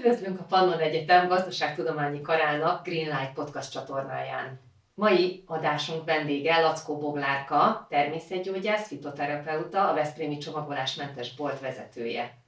Üdvözlünk 0.00 0.40
a 0.40 0.44
Pannon 0.44 0.78
Egyetem 0.78 1.28
Gazdaságtudományi 1.28 2.20
Karának 2.20 2.84
Greenlight 2.84 3.32
podcast 3.34 3.72
csatornáján. 3.72 4.60
Mai 4.94 5.42
adásunk 5.46 6.04
vendége 6.04 6.60
Lackó 6.60 6.98
Boglárka, 6.98 7.86
természetgyógyász, 7.88 8.86
fitoterapeuta, 8.86 9.88
a 9.88 9.94
Veszprémi 9.94 10.38
csomagolásmentes 10.38 11.34
bolt 11.34 11.60
vezetője. 11.60 12.39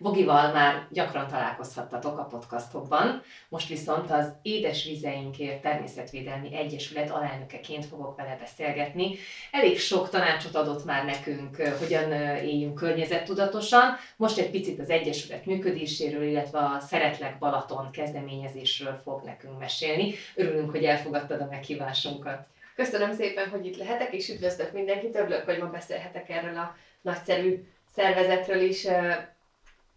Bogival 0.00 0.52
már 0.52 0.86
gyakran 0.90 1.26
találkozhattatok 1.26 2.18
a 2.18 2.24
podcastokban, 2.24 3.22
most 3.48 3.68
viszont 3.68 4.10
az 4.10 4.32
Édesvizeinkért 4.42 5.62
Természetvédelmi 5.62 6.56
Egyesület 6.56 7.10
alelnökeként 7.10 7.86
fogok 7.86 8.16
vele 8.16 8.36
beszélgetni. 8.40 9.16
Elég 9.50 9.78
sok 9.78 10.10
tanácsot 10.10 10.54
adott 10.54 10.84
már 10.84 11.04
nekünk, 11.04 11.56
hogyan 11.56 12.12
éljünk 12.42 12.74
környezettudatosan. 12.74 13.96
Most 14.16 14.38
egy 14.38 14.50
picit 14.50 14.78
az 14.78 14.90
Egyesület 14.90 15.46
működéséről, 15.46 16.22
illetve 16.22 16.58
a 16.58 16.78
Szeretlek 16.80 17.38
Balaton 17.38 17.90
kezdeményezésről 17.90 19.00
fog 19.04 19.22
nekünk 19.24 19.58
mesélni. 19.58 20.14
Örülünk, 20.34 20.70
hogy 20.70 20.84
elfogadtad 20.84 21.40
a 21.40 21.48
meghívásunkat. 21.50 22.46
Köszönöm 22.76 23.12
szépen, 23.12 23.48
hogy 23.48 23.66
itt 23.66 23.76
lehetek, 23.76 24.12
és 24.12 24.28
üdvözlök 24.28 24.72
mindenkit. 24.72 25.16
Örülök, 25.16 25.44
hogy 25.44 25.58
ma 25.58 25.66
beszélhetek 25.66 26.28
erről 26.28 26.56
a 26.56 26.76
nagyszerű 27.00 27.68
szervezetről 27.94 28.60
is 28.60 28.86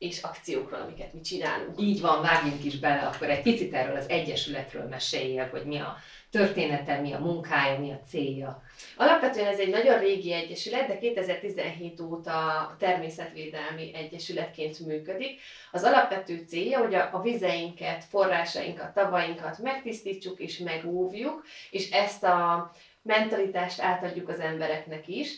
és 0.01 0.21
akciókról, 0.21 0.79
amiket 0.79 1.13
mi 1.13 1.21
csinálunk. 1.21 1.81
Így 1.81 2.01
van, 2.01 2.21
vágjunk 2.21 2.63
is 2.63 2.79
bele, 2.79 3.01
akkor 3.01 3.29
egy 3.29 3.41
picit 3.41 3.73
erről 3.73 3.95
az 3.95 4.09
Egyesületről 4.09 4.87
meséljél, 4.87 5.49
hogy 5.49 5.65
mi 5.65 5.77
a 5.77 5.97
története, 6.31 6.99
mi 6.99 7.13
a 7.13 7.19
munkája, 7.19 7.79
mi 7.79 7.91
a 7.91 8.01
célja. 8.07 8.63
Alapvetően 8.97 9.47
ez 9.47 9.59
egy 9.59 9.69
nagyon 9.69 9.99
régi 9.99 10.33
egyesület, 10.33 10.87
de 10.87 10.97
2017 10.97 11.99
óta 11.99 12.75
természetvédelmi 12.79 13.95
egyesületként 13.95 14.79
működik. 14.79 15.39
Az 15.71 15.83
alapvető 15.83 16.43
célja, 16.47 16.79
hogy 16.79 16.95
a, 16.95 17.09
a 17.13 17.21
vizeinket, 17.21 18.03
forrásainkat, 18.03 18.93
tavainkat 18.93 19.57
megtisztítsuk 19.57 20.39
és 20.39 20.57
megóvjuk, 20.57 21.45
és 21.71 21.89
ezt 21.89 22.23
a 22.23 22.71
mentalitást 23.01 23.81
átadjuk 23.81 24.29
az 24.29 24.39
embereknek 24.39 25.07
is. 25.07 25.29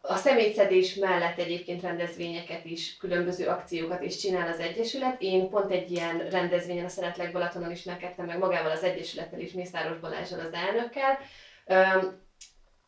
A 0.00 0.16
szemétszedés 0.16 0.94
mellett 0.94 1.38
egyébként 1.38 1.82
rendezvényeket 1.82 2.64
is, 2.64 2.96
különböző 2.96 3.46
akciókat 3.46 4.02
is 4.02 4.16
csinál 4.16 4.48
az 4.48 4.58
Egyesület. 4.58 5.20
Én 5.20 5.48
pont 5.48 5.70
egy 5.70 5.90
ilyen 5.90 6.28
rendezvényen 6.30 6.84
a 6.84 6.88
Szeretlek 6.88 7.32
Balatonon 7.32 7.70
ismerkedtem 7.70 8.26
meg 8.26 8.38
magával 8.38 8.70
az 8.70 8.82
Egyesülettel 8.82 9.40
és 9.40 9.52
Mészáros 9.52 9.98
Balázsral 9.98 10.40
az 10.40 10.52
elnökkel. 10.52 11.18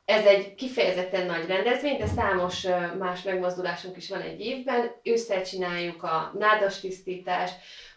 Ez 0.04 0.24
egy 0.24 0.54
kifejezetten 0.54 1.26
nagy 1.26 1.46
rendezvény, 1.46 1.98
de 1.98 2.06
számos 2.06 2.66
más 2.98 3.22
megmozdulásunk 3.22 3.96
is 3.96 4.08
van 4.08 4.20
egy 4.20 4.40
évben. 4.40 4.90
Ősszel 5.02 5.44
csináljuk 5.44 6.02
a 6.02 6.32
nádas 6.38 6.80
tisztítást, 6.80 7.54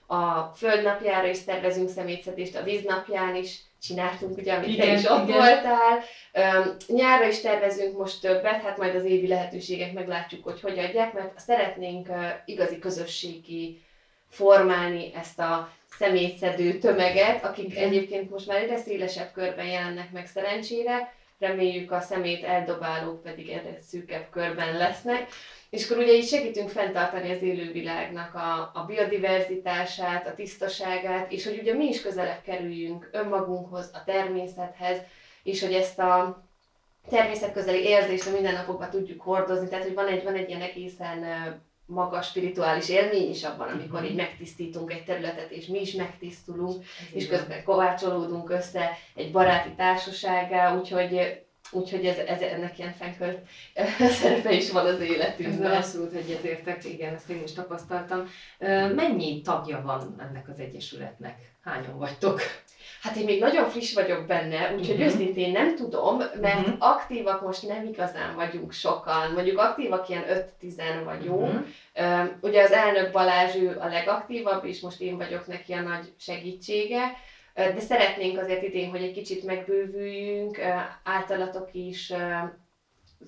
a 0.08 0.42
földnapjára 0.42 1.28
is 1.28 1.44
tervezünk 1.44 1.90
szemétszedést, 1.90 2.56
a 2.56 2.64
víznapján 2.64 3.36
is 3.36 3.60
csináltunk, 3.82 4.38
ugye, 4.38 4.54
amit 4.54 4.68
igen, 4.68 4.88
te 4.88 4.94
is 4.94 5.06
ott 5.06 5.28
igen. 5.28 5.38
voltál. 5.38 6.04
Um, 6.34 6.76
nyárra 6.88 7.28
is 7.28 7.42
tervezünk 7.42 7.98
most 7.98 8.22
többet, 8.22 8.62
hát 8.62 8.78
majd 8.78 8.96
az 8.96 9.04
évi 9.04 9.28
lehetőségek 9.28 9.94
meglátjuk, 9.94 10.44
hogy 10.44 10.62
hogy 10.62 10.80
adják, 10.80 11.14
mert 11.14 11.40
szeretnénk 11.40 12.10
uh, 12.10 12.26
igazi 12.46 12.80
közösségi 12.80 13.82
formálni 14.30 15.12
ezt 15.16 15.40
a 15.40 15.72
szemétszedő 15.90 16.78
tömeget, 16.78 17.44
akik 17.44 17.72
igen. 17.72 17.88
egyébként 17.88 18.30
most 18.30 18.48
már 18.48 18.58
egyre 18.58 18.78
szélesebb 18.78 19.32
körben 19.34 19.66
jelennek 19.66 20.12
meg 20.12 20.28
szerencsére, 20.28 21.14
reméljük 21.40 21.92
a 21.92 22.00
szemét 22.00 22.44
eldobálók 22.44 23.22
pedig 23.22 23.50
egyre 23.50 23.78
szűkebb 23.82 24.30
körben 24.30 24.78
lesznek. 24.78 25.30
És 25.70 25.90
akkor 25.90 26.04
ugye 26.04 26.14
így 26.14 26.28
segítünk 26.28 26.70
fenntartani 26.70 27.32
az 27.32 27.42
élővilágnak 27.42 28.36
a, 28.36 28.72
a 28.74 28.84
biodiverzitását, 28.88 30.28
a 30.28 30.34
tisztaságát, 30.34 31.32
és 31.32 31.46
hogy 31.46 31.60
ugye 31.60 31.74
mi 31.74 31.86
is 31.86 32.02
közelebb 32.02 32.42
kerüljünk 32.42 33.10
önmagunkhoz, 33.12 33.90
a 33.94 34.04
természethez, 34.04 34.98
és 35.44 35.62
hogy 35.62 35.74
ezt 35.74 36.00
a 36.00 36.44
természetközeli 37.10 37.84
érzést 37.84 38.28
a 38.28 38.32
mindennapokban 38.32 38.90
tudjuk 38.90 39.22
hordozni, 39.22 39.68
tehát 39.68 39.84
hogy 39.86 39.94
van 39.94 40.08
egy, 40.08 40.24
van 40.24 40.36
egy 40.36 40.50
ilyen 40.50 40.62
egészen 40.62 41.26
magas 41.86 42.28
spirituális 42.28 42.90
élmény 42.90 43.30
is 43.30 43.44
abban, 43.44 43.68
amikor 43.68 44.04
így 44.04 44.16
megtisztítunk 44.16 44.92
egy 44.92 45.04
területet, 45.04 45.52
és 45.52 45.66
mi 45.66 45.82
is 45.82 45.94
megtisztulunk, 45.94 46.84
és 47.14 47.28
közben 47.28 47.64
kovácsolódunk 47.64 48.50
össze 48.50 48.98
egy 49.16 49.32
baráti 49.32 49.70
társasággá, 49.76 50.78
úgyhogy 50.78 51.42
Úgyhogy 51.72 52.06
ez, 52.06 52.18
ez 52.18 52.42
ennek 52.42 52.80
ilyen 52.80 52.94
fenkölt 52.94 53.40
szerepe 54.20 54.52
is 54.52 54.72
van 54.72 54.86
az 54.86 55.00
életünkben. 55.00 55.68
Ezzel 55.68 55.78
abszolút 55.78 56.14
egyetértek, 56.14 56.86
igen, 56.86 57.14
ezt 57.14 57.30
én 57.30 57.44
is 57.44 57.54
tapasztaltam. 57.54 58.30
Mennyi 58.96 59.42
tagja 59.42 59.82
van 59.82 60.16
ennek 60.30 60.50
az 60.50 60.60
egyesületnek? 60.60 61.36
Hányan 61.64 61.98
vagytok? 61.98 62.42
Hát 63.02 63.16
én 63.16 63.26
még 63.26 63.40
nagyon 63.40 63.70
friss 63.70 63.94
vagyok 63.94 64.26
benne, 64.26 64.74
úgyhogy 64.76 64.96
uh-huh. 64.96 65.14
őszintén 65.14 65.52
nem 65.52 65.76
tudom, 65.76 66.18
mert 66.18 66.60
uh-huh. 66.60 66.76
aktívak 66.80 67.42
most 67.42 67.68
nem 67.68 67.86
igazán 67.86 68.36
vagyunk 68.36 68.72
sokan. 68.72 69.32
Mondjuk 69.32 69.60
aktívak 69.60 70.10
ilyen 70.10 70.24
5-10 70.62 71.02
vagyunk. 71.04 71.66
Uh-huh. 71.96 72.30
ugye 72.42 72.64
az 72.64 72.72
elnök 72.72 73.12
Balázs 73.12 73.56
ő 73.56 73.78
a 73.80 73.88
legaktívabb, 73.88 74.66
és 74.66 74.80
most 74.80 75.02
én 75.02 75.18
vagyok 75.18 75.48
neki 75.48 75.74
a 75.74 75.82
nagy 75.82 76.14
segítsége 76.20 77.18
de 77.60 77.80
szeretnénk 77.80 78.40
azért 78.40 78.64
idén, 78.64 78.90
hogy 78.90 79.04
egy 79.04 79.14
kicsit 79.14 79.44
megbővüljünk, 79.44 80.60
általatok 81.04 81.70
is 81.74 82.14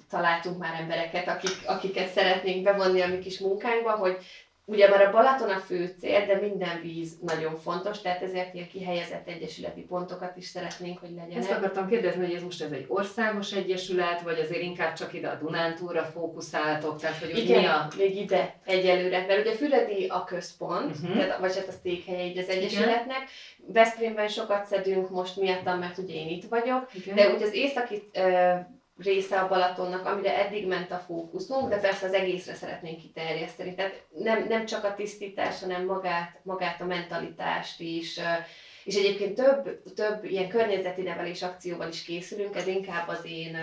találtunk 0.10 0.58
már 0.58 0.80
embereket, 0.80 1.28
akik, 1.28 1.58
akiket 1.66 2.12
szeretnénk 2.12 2.64
bevonni 2.64 3.02
a 3.02 3.08
mi 3.08 3.20
kis 3.20 3.40
munkánkba, 3.40 3.92
hogy 3.92 4.18
Ugye 4.66 4.90
már 4.90 5.02
a 5.02 5.12
Balaton 5.12 5.50
a 5.50 5.58
fő 5.58 5.94
cél, 6.00 6.26
de 6.26 6.36
minden 6.36 6.82
víz 6.82 7.18
nagyon 7.22 7.58
fontos, 7.58 8.02
tehát 8.02 8.22
ezért 8.22 8.54
ilyen 8.54 8.68
kihelyezett 8.68 9.28
egyesületi 9.28 9.82
pontokat 9.82 10.38
is 10.38 10.46
szeretnénk, 10.46 11.00
hogy 11.00 11.10
legyenek. 11.10 11.38
Ezt 11.38 11.52
akartam 11.52 11.88
kérdezni, 11.88 12.26
hogy 12.26 12.34
ez 12.34 12.44
most 12.44 12.62
ez 12.62 12.72
egy 12.72 12.86
országos 12.88 13.52
egyesület, 13.52 14.22
vagy 14.22 14.40
azért 14.40 14.62
inkább 14.62 14.94
csak 14.94 15.14
ide 15.14 15.28
a 15.28 15.36
Dunántúra 15.36 16.04
fókuszáltok, 16.04 17.00
tehát 17.00 17.18
hogy 17.18 17.38
Igen, 17.38 17.60
mi 17.60 17.66
a... 17.66 17.88
még 17.98 18.16
ide 18.16 18.56
egyelőre, 18.66 19.26
mert 19.28 19.40
ugye 19.40 19.56
Füredi 19.56 20.08
a 20.08 20.24
központ, 20.24 20.96
uh-huh. 20.96 21.18
tehát, 21.18 21.40
vagy 21.40 21.56
hát 21.56 21.68
a 21.68 21.74
székhelye 21.84 22.26
így 22.26 22.38
az 22.38 22.50
egyesületnek, 22.50 23.30
Veszprémben 23.68 24.28
sokat 24.28 24.66
szedünk 24.66 25.10
most 25.10 25.36
miattam, 25.36 25.80
mert 25.80 25.98
ugye 25.98 26.14
én 26.14 26.28
itt 26.28 26.50
vagyok, 26.50 26.90
Igen. 26.94 27.16
de 27.16 27.34
úgy 27.34 27.42
az 27.42 27.54
északi 27.54 28.10
része 29.04 29.40
a 29.40 29.48
Balatonnak, 29.48 30.06
amire 30.06 30.46
eddig 30.46 30.68
ment 30.68 30.92
a 30.92 31.04
fókuszunk, 31.06 31.70
de 31.70 31.80
persze 31.80 32.06
az 32.06 32.14
egészre 32.14 32.54
szeretnénk 32.54 33.00
kiterjeszteni. 33.00 33.76
Tehát 33.76 34.06
nem, 34.10 34.46
nem 34.48 34.66
csak 34.66 34.84
a 34.84 34.96
tisztítás, 34.96 35.60
hanem 35.60 35.86
magát, 35.86 36.40
magát 36.44 36.82
a 36.82 36.86
mentalitást 36.86 37.80
is. 37.80 38.20
És 38.84 38.96
egyébként 38.96 39.36
több, 39.36 39.84
több 39.96 40.24
ilyen 40.24 40.50
környezeti 40.50 41.02
nevelés 41.02 41.42
akcióval 41.42 41.88
is 41.88 42.04
készülünk, 42.04 42.56
ez 42.56 42.68
inkább 42.68 43.08
az 43.08 43.26
én 43.26 43.58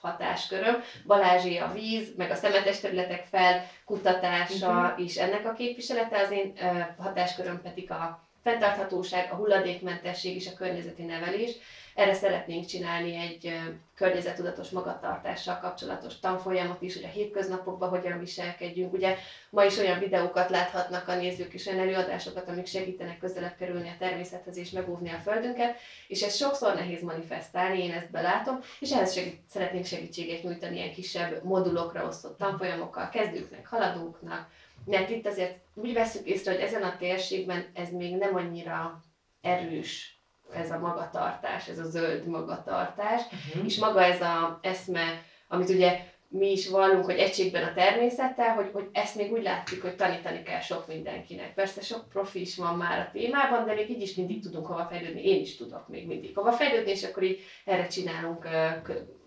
hatásköröm. 0.00 0.82
Balázsi 1.06 1.56
a 1.56 1.72
víz, 1.72 2.14
meg 2.16 2.30
a 2.30 2.34
szemetes 2.34 2.80
területek 2.80 3.24
felkutatása 3.30 4.68
uh-huh. 4.68 5.04
is 5.04 5.16
ennek 5.16 5.46
a 5.46 5.52
képviselete, 5.52 6.18
az 6.18 6.30
én 6.30 6.52
hatásköröm 6.98 7.60
pedig 7.62 7.90
a 7.90 8.29
fenntarthatóság, 8.42 9.32
a 9.32 9.34
hulladékmentesség 9.34 10.36
és 10.36 10.46
a 10.46 10.56
környezeti 10.56 11.02
nevelés. 11.02 11.50
Erre 11.94 12.14
szeretnénk 12.14 12.66
csinálni 12.66 13.16
egy 13.16 13.58
környezetudatos 13.94 14.70
magatartással 14.70 15.58
kapcsolatos 15.58 16.18
tanfolyamot 16.18 16.82
is, 16.82 16.94
hogy 16.94 17.04
a 17.04 17.08
hétköznapokban 17.08 17.88
hogyan 17.88 18.18
viselkedjünk. 18.18 18.92
Ugye 18.92 19.16
ma 19.50 19.64
is 19.64 19.78
olyan 19.78 19.98
videókat 19.98 20.50
láthatnak 20.50 21.08
a 21.08 21.16
nézők 21.16 21.52
és 21.52 21.66
olyan 21.66 21.80
előadásokat, 21.80 22.48
amik 22.48 22.66
segítenek 22.66 23.18
közelebb 23.18 23.56
kerülni 23.56 23.88
a 23.88 23.96
természethez 23.98 24.56
és 24.56 24.70
megóvni 24.70 25.10
a 25.10 25.20
földünket, 25.24 25.76
és 26.08 26.22
ez 26.22 26.34
sokszor 26.34 26.74
nehéz 26.74 27.02
manifestálni, 27.02 27.82
én 27.82 27.92
ezt 27.92 28.10
belátom, 28.10 28.60
és 28.78 28.92
ehhez 28.92 29.12
segít, 29.12 29.40
szeretnénk 29.50 29.84
segítséget 29.84 30.42
nyújtani 30.42 30.76
ilyen 30.76 30.92
kisebb 30.92 31.44
modulokra 31.44 32.06
osztott 32.06 32.38
tanfolyamokkal, 32.38 33.08
kezdőknek, 33.08 33.66
haladóknak, 33.66 34.48
mert 34.84 35.10
itt 35.10 35.26
azért 35.26 35.60
úgy 35.74 35.92
veszük 35.92 36.26
észre, 36.26 36.52
hogy 36.52 36.60
ezen 36.60 36.82
a 36.82 36.96
térségben 36.96 37.70
ez 37.74 37.92
még 37.92 38.16
nem 38.16 38.34
annyira 38.34 39.02
erős 39.40 40.20
ez 40.52 40.70
a 40.70 40.78
magatartás, 40.78 41.68
ez 41.68 41.78
a 41.78 41.88
zöld 41.88 42.26
magatartás, 42.26 43.22
uh-huh. 43.24 43.64
és 43.64 43.78
maga 43.78 44.02
ez 44.02 44.20
a 44.20 44.58
eszme, 44.62 45.22
amit 45.48 45.68
ugye 45.68 46.08
mi 46.28 46.50
is 46.50 46.68
vallunk, 46.68 47.04
hogy 47.04 47.18
egységben 47.18 47.64
a 47.64 47.74
természettel, 47.74 48.54
hogy, 48.54 48.70
hogy 48.72 48.88
ezt 48.92 49.14
még 49.14 49.32
úgy 49.32 49.42
látszik, 49.42 49.82
hogy 49.82 49.96
tanítani 49.96 50.42
kell 50.42 50.60
sok 50.60 50.86
mindenkinek. 50.86 51.54
Persze 51.54 51.80
sok 51.80 52.08
profi 52.08 52.40
is 52.40 52.56
van 52.56 52.76
már 52.76 52.98
a 52.98 53.10
témában, 53.12 53.66
de 53.66 53.74
még 53.74 53.90
így 53.90 54.02
is 54.02 54.14
mindig 54.14 54.42
tudunk 54.42 54.66
hova 54.66 54.86
fejlődni, 54.90 55.24
én 55.24 55.40
is 55.40 55.56
tudok 55.56 55.88
még 55.88 56.06
mindig 56.06 56.36
hova 56.36 56.52
fejlődni, 56.52 56.90
és 56.90 57.04
akkor 57.04 57.22
így 57.22 57.40
erre 57.64 57.86
csinálunk 57.86 58.48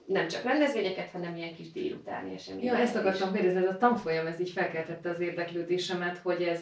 nem 0.05 0.27
csak 0.27 0.43
rendezvényeket, 0.43 1.11
hanem 1.11 1.35
ilyen 1.35 1.55
kis 1.55 1.71
délutáni 1.71 2.33
eseményeket. 2.33 2.77
Ja, 2.77 2.83
ezt 2.83 2.95
akartam 2.95 3.33
kérdezni, 3.33 3.59
ez 3.59 3.73
a 3.73 3.77
tanfolyam, 3.77 4.27
ez 4.27 4.39
így 4.39 4.49
felkeltette 4.49 5.09
az 5.09 5.19
érdeklődésemet, 5.19 6.17
hogy 6.17 6.43
ez 6.43 6.61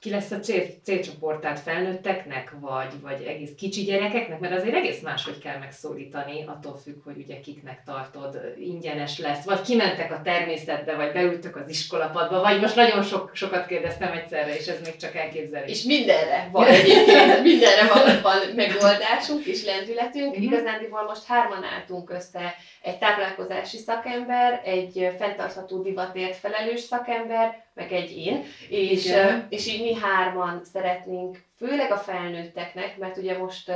ki 0.00 0.10
lesz 0.10 0.30
a 0.30 0.38
cél, 0.38 0.66
célcsoport, 0.84 1.40
tehát 1.40 1.60
felnőtteknek, 1.60 2.52
vagy, 2.60 3.00
vagy 3.02 3.22
egész 3.22 3.50
kicsi 3.56 3.82
gyerekeknek, 3.82 4.40
mert 4.40 4.54
azért 4.54 4.74
egész 4.74 5.00
máshogy 5.00 5.38
kell 5.38 5.58
megszólítani, 5.58 6.44
attól 6.46 6.76
függ, 6.76 7.04
hogy 7.04 7.16
ugye 7.16 7.40
kiknek 7.40 7.82
tartod, 7.84 8.54
ingyenes 8.58 9.18
lesz, 9.18 9.44
vagy 9.44 9.60
kimentek 9.60 10.12
a 10.12 10.20
természetbe, 10.24 10.94
vagy 10.94 11.12
beültök 11.12 11.56
az 11.56 11.68
iskolapadba, 11.68 12.40
vagy 12.40 12.60
most 12.60 12.76
nagyon 12.76 13.02
sok, 13.02 13.30
sokat 13.34 13.66
kérdeztem 13.66 14.12
egyszerre, 14.12 14.56
és 14.56 14.66
ez 14.66 14.80
még 14.84 14.96
csak 14.96 15.14
elképzelés. 15.14 15.70
És 15.70 15.82
mindenre 15.82 16.48
van 16.52 16.66
egyébként, 16.66 17.42
mindenre 17.50 17.86
van, 17.94 18.20
van 18.22 18.38
megoldásunk 18.54 19.44
és 19.44 19.64
lendületünk. 19.64 20.32
Mm-hmm. 20.32 20.42
Igazándiból 20.42 21.02
most 21.02 21.26
hárman 21.26 21.64
álltunk 21.64 22.10
össze, 22.10 22.54
egy 22.82 22.98
táplálkozási 22.98 23.78
szakember, 23.78 24.60
egy 24.64 25.14
fenntartható 25.18 25.82
divatért 25.82 26.36
felelős 26.36 26.80
szakember, 26.80 27.68
meg 27.74 27.92
egy 27.92 28.16
én, 28.16 28.44
és, 28.68 29.12
és 29.48 29.66
így 29.66 29.82
mi 29.82 29.89
hárman 29.94 30.64
szeretnénk, 30.64 31.42
főleg 31.56 31.92
a 31.92 31.96
felnőtteknek, 31.96 32.98
mert 32.98 33.16
ugye 33.16 33.38
most 33.38 33.68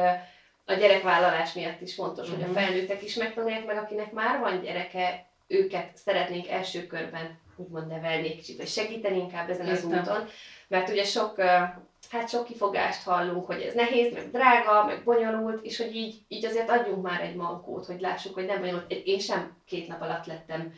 a 0.65 0.73
gyerekvállalás 0.73 1.53
miatt 1.53 1.81
is 1.81 1.95
fontos, 1.95 2.29
uh-huh. 2.29 2.43
hogy 2.43 2.45
a 2.45 2.53
mhm. 2.53 2.65
felnőttek 2.65 3.03
is 3.03 3.15
megtanulják 3.15 3.67
meg, 3.67 3.77
akinek 3.77 4.13
már 4.13 4.39
van 4.39 4.61
gyereke, 4.61 5.27
őket 5.47 5.97
szeretnénk 5.97 6.49
első 6.49 6.87
körben 6.87 7.39
úgymond 7.57 7.87
nevelni 7.87 8.27
egy 8.27 8.37
kicsit, 8.37 8.57
vagy 8.57 8.69
segíteni 8.69 9.19
inkább 9.19 9.51
ezen 9.51 9.67
az 9.67 9.85
úton, 9.85 10.29
mert 10.69 10.89
ugye 10.89 11.05
sok, 11.05 11.41
hát 12.11 12.29
sok 12.29 12.45
kifogást 12.45 13.03
hallunk, 13.03 13.47
hogy 13.47 13.61
ez 13.61 13.75
nehéz, 13.75 14.13
meg 14.13 14.31
drága, 14.31 14.85
meg 14.85 15.05
bonyolult, 15.05 15.65
és 15.65 15.77
hogy 15.77 15.97
így, 15.97 16.21
így 16.29 16.45
azért 16.45 16.71
adjunk 16.71 17.03
már 17.03 17.21
egy 17.21 17.35
mankót, 17.35 17.87
hogy 17.87 18.01
lássuk, 18.01 18.35
hogy 18.35 18.47
nem 18.47 18.61
bonyolult. 18.61 18.93
Én 18.93 19.19
sem 19.19 19.57
két 19.67 19.89
nap 19.89 20.01
alatt 20.01 20.27
lettem 20.27 20.73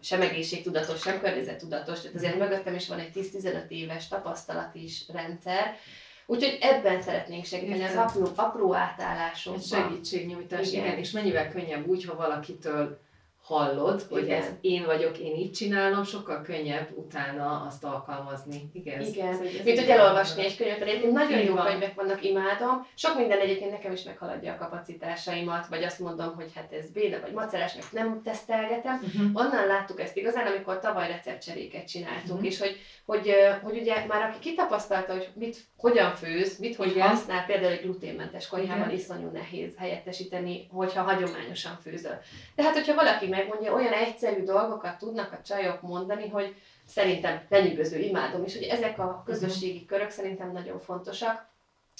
sem 0.00 0.20
egészségtudatos, 0.20 1.00
sem 1.00 1.20
környezettudatos, 1.20 2.00
tehát 2.00 2.16
azért 2.16 2.38
mögöttem 2.38 2.74
is 2.74 2.88
van 2.88 2.98
egy 2.98 3.10
10-15 3.14 3.68
éves 3.68 4.08
tapasztalat 4.08 4.74
is 4.74 5.04
rendszer, 5.12 5.76
Úgyhogy 6.26 6.58
ebben 6.60 7.02
szeretnénk 7.02 7.44
segíteni, 7.44 7.82
az 7.82 7.96
apró, 7.96 8.28
apró 8.34 8.74
átállásokban. 8.74 9.62
Segítségnyújtás, 9.62 10.72
igen. 10.72 10.84
igen. 10.84 10.98
És 10.98 11.10
mennyivel 11.10 11.50
könnyebb 11.50 11.86
úgy, 11.86 12.04
ha 12.04 12.16
valakitől 12.16 13.00
hallod, 13.50 14.02
hogy 14.08 14.22
Igen. 14.22 14.40
ezt 14.40 14.52
én 14.60 14.84
vagyok, 14.84 15.18
én 15.18 15.34
így 15.34 15.52
csinálom, 15.52 16.04
sokkal 16.04 16.42
könnyebb 16.42 16.88
utána 16.94 17.64
azt 17.66 17.84
alkalmazni. 17.84 18.70
Igen. 18.72 19.00
Igen. 19.00 19.36
Mint 19.64 19.78
hogy 19.78 19.88
elolvasni 19.88 20.44
egy 20.44 20.56
könyvet, 20.56 20.80
egyébként 20.80 21.12
nagyon 21.12 21.40
jó 21.40 21.54
könyvek 21.54 21.94
vannak, 21.94 22.24
imádom. 22.24 22.86
Sok 22.94 23.16
minden 23.16 23.38
egyébként 23.38 23.70
nekem 23.70 23.92
is 23.92 24.02
meghaladja 24.02 24.52
a 24.52 24.56
kapacitásaimat, 24.56 25.66
vagy 25.66 25.82
azt 25.82 25.98
mondom, 25.98 26.34
hogy 26.34 26.50
hát 26.54 26.72
ez 26.72 26.90
béna 26.90 27.20
vagy 27.20 27.32
macerás, 27.32 27.74
meg 27.74 27.84
nem 27.92 28.22
tesztelgetem. 28.22 29.00
Uh-huh. 29.02 29.30
Onnan 29.32 29.66
láttuk 29.66 30.00
ezt 30.00 30.16
igazán, 30.16 30.46
amikor 30.46 30.78
tavaly 30.78 31.08
receptcseréket 31.08 31.88
csináltunk, 31.88 32.30
uh-huh. 32.30 32.46
és 32.46 32.58
hogy, 32.58 32.76
hogy, 33.06 33.34
hogy 33.62 33.78
ugye 33.78 34.04
már 34.08 34.22
aki 34.22 34.38
kitapasztalta, 34.38 35.12
hogy 35.12 35.28
mit, 35.34 35.56
hogyan 35.76 36.14
főz, 36.14 36.58
mit 36.58 36.76
hogy 36.76 36.90
Igen. 36.90 37.08
használ, 37.08 37.44
például 37.46 37.72
egy 37.72 37.82
gluténmentes 37.82 38.46
konyhában 38.48 38.90
iszonyú 38.90 39.30
nehéz 39.32 39.72
helyettesíteni, 39.76 40.68
hogyha 40.70 41.02
hagyományosan 41.02 41.78
főzöl. 41.82 42.18
De 42.54 42.62
hát, 42.62 42.74
hogyha 42.74 42.94
valaki 42.94 43.26
meg 43.26 43.39
megmondja, 43.40 43.74
olyan 43.74 43.92
egyszerű 43.92 44.42
dolgokat 44.42 44.98
tudnak 44.98 45.32
a 45.32 45.42
csajok 45.46 45.82
mondani, 45.82 46.28
hogy 46.28 46.54
szerintem 46.86 47.40
lenyűgöző, 47.48 47.98
imádom, 47.98 48.44
és 48.44 48.54
hogy 48.54 48.62
ezek 48.62 48.98
a 48.98 49.22
közösségi 49.26 49.84
körök 49.84 50.10
szerintem 50.10 50.52
nagyon 50.52 50.78
fontosak. 50.78 51.48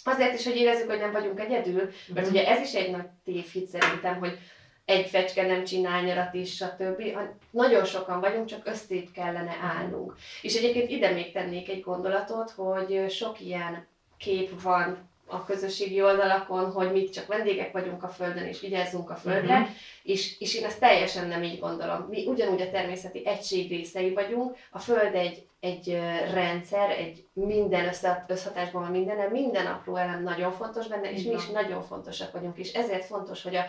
Azért 0.04 0.38
is, 0.38 0.44
hogy 0.44 0.56
érezzük, 0.56 0.88
hogy 0.88 0.98
nem 0.98 1.12
vagyunk 1.12 1.40
egyedül, 1.40 1.90
mert 2.14 2.28
ugye 2.28 2.48
ez 2.48 2.60
is 2.60 2.74
egy 2.74 2.90
nagy 2.90 3.06
tévhit 3.24 3.66
szerintem, 3.66 4.18
hogy 4.18 4.38
egy 4.84 5.08
fecske 5.08 5.46
nem 5.46 5.64
csinál 5.64 6.02
nyarat 6.02 6.34
is, 6.34 6.54
stb. 6.54 7.02
Nagyon 7.50 7.84
sokan 7.84 8.20
vagyunk, 8.20 8.46
csak 8.46 8.66
összép 8.66 9.12
kellene 9.12 9.56
állnunk. 9.62 10.14
És 10.42 10.54
egyébként 10.54 10.90
ide 10.90 11.10
még 11.10 11.32
tennék 11.32 11.68
egy 11.68 11.80
gondolatot, 11.80 12.50
hogy 12.50 13.10
sok 13.10 13.40
ilyen 13.40 13.86
kép 14.18 14.62
van 14.62 15.09
a 15.30 15.44
közösségi 15.44 16.02
oldalakon, 16.02 16.72
hogy 16.72 16.92
mit 16.92 17.12
csak 17.12 17.26
vendégek 17.26 17.72
vagyunk 17.72 18.02
a 18.02 18.08
Földön, 18.08 18.44
és 18.44 18.60
vigyázzunk 18.60 19.10
a 19.10 19.14
Földre, 19.14 19.58
uh-huh. 19.58 19.68
és, 20.02 20.40
és 20.40 20.54
én 20.54 20.64
ezt 20.64 20.80
teljesen 20.80 21.28
nem 21.28 21.42
így 21.42 21.58
gondolom. 21.58 22.06
Mi 22.08 22.26
ugyanúgy 22.26 22.60
a 22.60 22.70
természeti 22.70 23.26
egység 23.26 23.68
részei 23.68 24.12
vagyunk, 24.12 24.56
a 24.70 24.78
Föld 24.78 25.14
egy, 25.14 25.46
egy 25.60 25.98
rendszer, 26.32 26.90
egy 26.90 27.24
minden 27.32 27.86
össze, 27.86 28.24
összhatásban 28.28 28.82
van 28.82 28.90
minden, 28.90 29.30
minden 29.30 29.66
apró 29.66 29.96
elem 29.96 30.22
nagyon 30.22 30.52
fontos 30.52 30.86
benne, 30.86 31.12
és 31.12 31.22
mi 31.22 31.32
is 31.32 31.46
nagyon 31.46 31.82
fontosak 31.82 32.32
vagyunk, 32.32 32.58
és 32.58 32.72
ezért 32.72 33.04
fontos, 33.04 33.42
hogy 33.42 33.56
a 33.56 33.64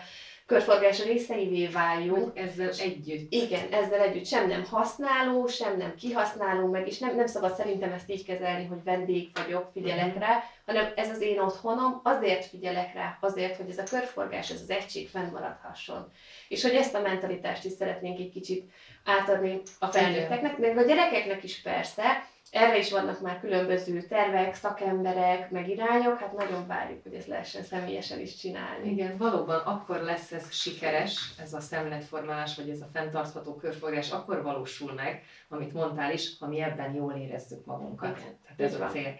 körforgás 0.52 1.04
részeivé 1.04 1.66
váljunk. 1.66 2.38
Ezzel 2.38 2.70
együtt. 2.78 3.32
Igen, 3.32 3.72
ezzel 3.72 4.00
együtt. 4.00 4.26
Sem 4.26 4.48
nem 4.48 4.64
használó, 4.64 5.46
sem 5.46 5.76
nem 5.76 5.94
kihasználó 5.94 6.66
meg, 6.66 6.86
és 6.86 6.98
nem, 6.98 7.16
nem 7.16 7.26
szabad 7.26 7.54
szerintem 7.54 7.92
ezt 7.92 8.10
így 8.10 8.24
kezelni, 8.24 8.66
hogy 8.66 8.82
vendég 8.84 9.30
vagyok, 9.34 9.70
figyelek 9.72 10.14
mm. 10.16 10.18
rá, 10.18 10.42
hanem 10.66 10.92
ez 10.96 11.10
az 11.10 11.20
én 11.20 11.38
otthonom, 11.38 12.00
azért 12.04 12.44
figyelek 12.44 12.94
rá, 12.94 13.18
azért, 13.20 13.56
hogy 13.56 13.70
ez 13.70 13.78
a 13.78 13.82
körforgás, 13.82 14.50
ez 14.50 14.60
az 14.60 14.70
egység 14.70 15.08
fennmaradhasson. 15.08 16.12
És 16.48 16.62
hogy 16.62 16.74
ezt 16.74 16.94
a 16.94 17.00
mentalitást 17.00 17.64
is 17.64 17.72
szeretnénk 17.72 18.18
egy 18.18 18.30
kicsit 18.30 18.70
átadni 19.04 19.60
a 19.78 19.86
felnőtteknek, 19.86 20.58
meg 20.58 20.76
a 20.76 20.82
gyerekeknek 20.82 21.42
is 21.42 21.62
persze, 21.62 22.02
erre 22.52 22.78
is 22.78 22.90
vannak 22.90 23.20
már 23.20 23.40
különböző 23.40 24.02
tervek, 24.02 24.54
szakemberek, 24.54 25.50
meg 25.50 25.68
irányok, 25.68 26.18
hát 26.18 26.36
nagyon 26.36 26.66
várjuk, 26.66 27.02
hogy 27.02 27.14
ezt 27.14 27.26
lehessen 27.26 27.62
személyesen 27.62 28.20
is 28.20 28.36
csinálni. 28.36 28.90
Igen, 28.90 29.16
valóban 29.16 29.58
akkor 29.58 30.00
lesz 30.00 30.32
ez 30.32 30.52
sikeres, 30.52 31.32
ez 31.42 31.52
a 31.52 31.60
szemletformálás, 31.60 32.56
vagy 32.56 32.68
ez 32.68 32.80
a 32.80 32.88
fenntartható 32.92 33.56
körforgás, 33.56 34.10
akkor 34.10 34.42
valósul 34.42 34.92
meg, 34.92 35.24
amit 35.48 35.72
mondtál 35.72 36.12
is, 36.12 36.38
ha 36.38 36.46
mi 36.46 36.60
ebben 36.60 36.94
jól 36.94 37.12
érezzük 37.12 37.64
magunkat. 37.64 38.18
Igen, 38.18 38.38
Tehát 38.42 38.72
ez 38.72 38.80
a 38.80 38.86
cél. 38.86 39.18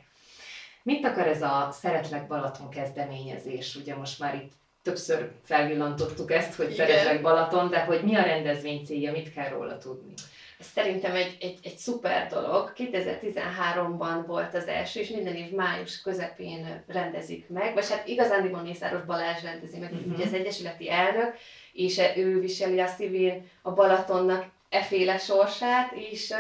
Mit 0.82 1.04
akar 1.04 1.26
ez 1.26 1.42
a 1.42 1.68
Szeretlek 1.72 2.26
Balaton 2.26 2.68
kezdeményezés? 2.68 3.76
Ugye 3.76 3.96
most 3.96 4.18
már 4.18 4.34
itt 4.34 4.52
többször 4.82 5.32
felvillantottuk 5.42 6.32
ezt, 6.32 6.54
hogy 6.54 6.72
Igen. 6.72 6.86
Szeretlek 6.86 7.22
Balaton, 7.22 7.70
de 7.70 7.84
hogy 7.84 8.02
mi 8.02 8.16
a 8.16 8.22
rendezvény 8.22 8.84
célja, 8.84 9.12
mit 9.12 9.32
kell 9.32 9.48
róla 9.48 9.78
tudni? 9.78 10.14
Ez 10.62 10.68
szerintem 10.68 11.14
egy, 11.14 11.36
egy, 11.40 11.58
egy 11.62 11.76
szuper 11.76 12.26
dolog. 12.26 12.72
2013-ban 12.76 14.22
volt 14.26 14.54
az 14.54 14.66
első, 14.66 15.00
és 15.00 15.08
minden 15.08 15.34
év 15.34 15.50
május 15.50 16.00
közepén 16.00 16.84
rendezik 16.86 17.48
meg, 17.48 17.74
vagy 17.74 17.90
hát 17.90 18.08
igazán 18.08 18.46
Mészáros 18.46 19.04
Balázs 19.04 19.42
rendezi 19.42 19.78
meg, 19.78 19.92
uh-huh. 19.92 20.14
ugye 20.14 20.24
az 20.24 20.32
Egyesületi 20.32 20.90
elnök, 20.90 21.34
és 21.72 22.00
ő 22.16 22.40
viseli 22.40 22.80
a 22.80 22.86
szívén 22.86 23.50
a 23.62 23.72
Balatonnak 23.72 24.46
eféle 24.68 25.18
sorsát, 25.18 25.92
és 25.92 26.34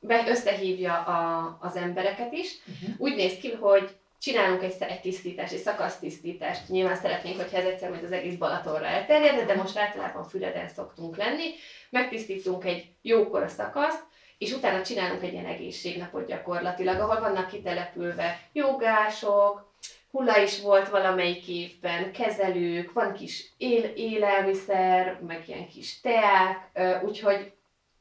be 0.00 0.24
összehívja 0.28 0.94
a, 0.94 1.58
az 1.60 1.76
embereket 1.76 2.32
is. 2.32 2.54
Uh-huh. 2.66 3.00
Úgy 3.00 3.14
néz 3.14 3.36
ki, 3.36 3.52
hogy 3.52 3.88
csinálunk 4.20 4.62
egy, 4.62 4.74
egy 4.78 5.00
tisztítást, 5.00 5.52
egy 5.52 5.58
szakasztisztítást. 5.58 6.68
Nyilván 6.68 6.96
szeretnénk, 6.96 7.36
hogyha 7.36 7.58
ez 7.58 7.64
egyszer 7.64 7.90
majd 7.90 8.04
az 8.04 8.12
egész 8.12 8.34
Balatonra 8.34 8.86
elterjedne, 8.86 9.44
de 9.44 9.54
most 9.54 9.78
általában 9.78 10.24
Füreden 10.24 10.68
szoktunk 10.68 11.16
lenni. 11.16 11.44
Megtisztítunk 11.90 12.64
egy 12.64 12.84
jókora 13.02 13.48
szakaszt, 13.48 14.02
és 14.38 14.52
utána 14.52 14.82
csinálunk 14.82 15.22
egy 15.22 15.32
ilyen 15.32 15.46
egészségnapot 15.46 16.26
gyakorlatilag, 16.26 17.00
ahol 17.00 17.20
vannak 17.20 17.48
kitelepülve 17.48 18.40
jogások, 18.52 19.72
hulla 20.10 20.42
is 20.42 20.60
volt 20.60 20.88
valamelyik 20.88 21.48
évben, 21.48 22.12
kezelők, 22.12 22.92
van 22.92 23.12
kis 23.12 23.52
él, 23.56 23.84
élelmiszer, 23.84 25.20
meg 25.26 25.42
ilyen 25.46 25.68
kis 25.68 26.00
teák, 26.00 26.70
úgyhogy 27.04 27.52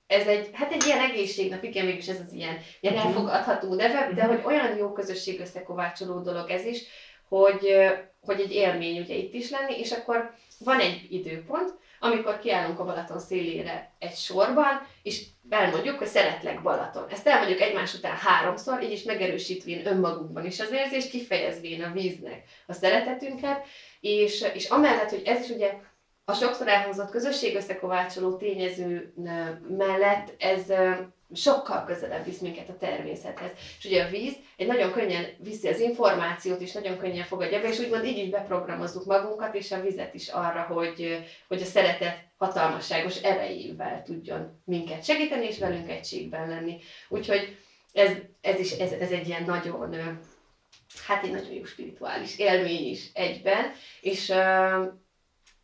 ez 0.08 0.28
egy, 0.28 0.50
hát 0.54 0.72
egy 0.72 0.86
ilyen 0.86 1.00
egészségnap, 1.00 1.64
igen, 1.64 1.86
mégis 1.86 2.08
ez 2.08 2.20
az 2.20 2.34
ilyen, 2.34 2.58
ilyen 2.80 2.96
mhm. 2.96 3.06
elfogadható 3.08 3.74
neve, 3.74 4.12
de 4.16 4.24
mhm. 4.24 4.36
hogy 4.36 4.42
olyan 4.46 4.78
jó 4.78 4.92
közösség 4.92 5.40
összekovácsoló 5.40 6.20
dolog 6.20 6.50
ez 6.50 6.66
is, 6.66 6.84
hogy, 7.28 7.76
hogy 8.22 8.40
egy 8.40 8.52
élmény 8.52 9.00
ugye 9.00 9.16
itt 9.16 9.34
is 9.34 9.50
lenni, 9.50 9.80
és 9.80 9.92
akkor 9.92 10.34
van 10.60 10.80
egy 10.80 11.08
időpont, 11.10 11.74
amikor 12.00 12.40
kiállunk 12.40 12.80
a 12.80 12.84
Balaton 12.84 13.20
szélére 13.20 13.92
egy 14.00 14.16
sorban, 14.16 14.88
és 15.04 15.26
elmondjuk, 15.50 15.98
hogy 15.98 16.08
szeretlek 16.08 16.62
Balaton. 16.62 17.08
Ezt 17.10 17.28
elmondjuk 17.28 17.62
egymás 17.62 17.94
után 17.94 18.16
háromszor, 18.16 18.84
így 18.84 18.92
is 18.92 19.04
megerősítvén 19.04 19.88
önmagunkban 19.88 20.46
is 20.46 20.60
az 20.60 20.72
érzést, 20.72 21.10
kifejezvén 21.10 21.84
a 21.84 21.92
víznek 21.92 22.44
a 22.68 22.74
szeretetünket, 22.74 23.66
és, 24.00 24.46
és 24.54 24.70
amellett, 24.70 25.10
hogy 25.10 25.22
ez 25.26 25.44
is 25.44 25.56
ugye 25.56 25.74
a 26.30 26.34
sokszor 26.34 26.68
elhangzott 26.68 27.10
közösség 27.10 27.56
összekovácsoló 27.56 28.36
tényező 28.36 29.14
mellett 29.78 30.36
ez 30.38 30.74
sokkal 31.34 31.84
közelebb 31.86 32.26
visz 32.26 32.40
minket 32.40 32.70
a 32.70 32.78
természethez. 32.78 33.52
És 33.78 33.86
ugye 33.86 34.04
a 34.04 34.10
víz 34.10 34.34
egy 34.58 34.68
nagyon 34.68 34.92
könnyen 34.92 35.26
viszi 35.38 35.68
az 35.68 35.80
információt, 35.80 36.62
és 36.62 36.72
nagyon 36.72 36.98
könnyen 36.98 37.26
fogadja 37.26 37.62
be, 37.62 37.68
és 37.68 37.80
úgymond 37.80 38.06
így 38.06 38.18
is 38.18 38.30
beprogramozzuk 38.30 39.06
magunkat, 39.06 39.56
és 39.56 39.72
a 39.72 39.82
vizet 39.82 40.14
is 40.14 40.28
arra, 40.28 40.62
hogy, 40.62 41.26
hogy 41.48 41.62
a 41.62 41.66
szeretet 41.66 42.18
hatalmasságos 42.38 43.22
erejével 43.22 44.04
tudjon 44.04 44.62
minket 44.66 45.04
segíteni, 45.04 45.46
és 45.46 45.60
velünk 45.60 45.90
egységben 45.90 46.50
lenni. 46.50 46.78
Úgyhogy 47.10 47.58
ez, 47.94 48.12
ez 48.42 48.60
is 48.60 48.72
ez, 48.72 48.92
ez 48.92 49.12
egy 49.12 49.28
ilyen 49.28 49.44
nagyon, 49.44 49.96
hát 51.06 51.24
egy 51.24 51.32
nagyon 51.32 51.54
jó 51.54 51.64
spirituális 51.64 52.40
élmény 52.40 52.90
is 52.90 53.10
egyben, 53.14 53.72
és 54.02 54.34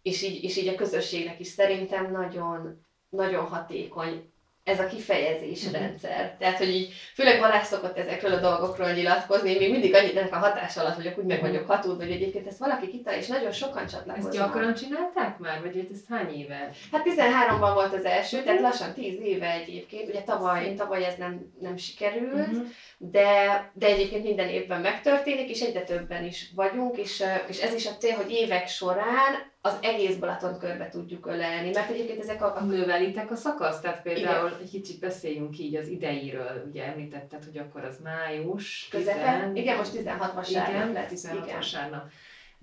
és 0.03 0.21
így, 0.21 0.43
és 0.43 0.57
így 0.57 0.67
a 0.67 0.75
közösségnek 0.75 1.39
is 1.39 1.47
szerintem 1.47 2.11
nagyon, 2.11 2.85
nagyon 3.09 3.45
hatékony 3.45 4.33
ez 4.63 4.79
a 4.79 4.87
kifejezés 4.87 5.65
uh-huh. 5.65 5.79
rendszer. 5.79 6.35
Tehát, 6.39 6.57
hogy 6.57 6.69
így, 6.69 6.93
főleg 7.13 7.39
Balázs 7.39 7.65
szokott 7.65 7.97
ezekről 7.97 8.33
a 8.33 8.39
dolgokról 8.39 8.91
nyilatkozni, 8.91 9.49
én 9.51 9.57
még 9.57 9.71
mindig 9.71 9.95
annyit 9.95 10.17
ennek 10.17 10.33
a 10.33 10.37
hatás 10.37 10.77
alatt 10.77 10.95
vagyok, 10.95 11.17
úgy 11.17 11.25
meg 11.25 11.41
mhm. 11.41 11.47
vagyok 11.47 11.67
hatódva, 11.67 12.03
hogy 12.03 12.11
egyébként 12.11 12.47
ezt 12.47 12.57
valaki 12.57 12.87
kitalál, 12.87 13.19
és 13.19 13.27
nagyon 13.27 13.51
sokan 13.51 13.87
csatlakoznak. 13.87 14.33
Ezt 14.33 14.41
gyakran 14.41 14.73
csinálták 14.73 15.37
már, 15.37 15.61
vagy 15.61 15.87
ez 15.91 15.99
hány 16.09 16.33
éve? 16.33 16.69
Hát 16.91 17.03
13-ban 17.05 17.71
volt 17.73 17.93
az 17.93 18.05
első, 18.05 18.43
tehát 18.43 18.61
lassan 18.61 18.93
10 18.93 19.19
éve 19.21 19.51
egyébként, 19.51 20.09
ugye 20.09 20.21
tavaly, 20.21 20.73
tavaly 20.73 21.05
ez 21.05 21.15
nem, 21.17 21.53
nem 21.59 21.77
sikerült, 21.77 22.47
uh-huh. 22.47 22.67
de, 22.97 23.71
de 23.73 23.87
egyébként 23.87 24.23
minden 24.23 24.49
évben 24.49 24.81
megtörténik, 24.81 25.49
és 25.49 25.61
egyre 25.61 25.81
többen 25.81 26.25
is 26.25 26.51
vagyunk, 26.55 26.97
és, 26.97 27.23
és 27.47 27.61
ez 27.61 27.73
is 27.73 27.85
a 27.85 27.97
cél, 27.97 28.15
hogy 28.15 28.31
évek 28.31 28.67
során 28.67 29.51
az 29.65 29.77
egész 29.81 30.15
Balaton 30.15 30.59
körbe 30.59 30.89
tudjuk 30.89 31.25
ölelni, 31.25 31.69
mert 31.73 31.89
egyébként 31.89 32.19
ezek 32.19 32.41
a... 32.41 32.55
a... 32.55 32.63
Növelitek 32.63 33.31
a 33.31 33.35
szakasz? 33.35 33.79
Tehát 33.79 34.01
például 34.01 34.47
Igen. 34.47 34.59
egy 34.61 34.69
kicsit 34.69 34.99
beszéljünk 34.99 35.59
így 35.59 35.75
az 35.75 35.87
ideiről, 35.87 36.63
ugye 36.69 36.83
említetted, 36.85 37.43
hogy 37.43 37.57
akkor 37.57 37.83
az 37.83 37.99
május. 38.03 38.87
Közepe? 38.89 39.49
10... 39.53 39.63
Igen, 39.63 39.77
most 39.77 39.91
16 39.91 40.33
vasárnap 40.33 40.73
Igen, 40.73 40.91
lesz. 40.91 41.09
16 41.09 41.45
Igen. 41.45 41.55
vasárnap. 41.55 42.09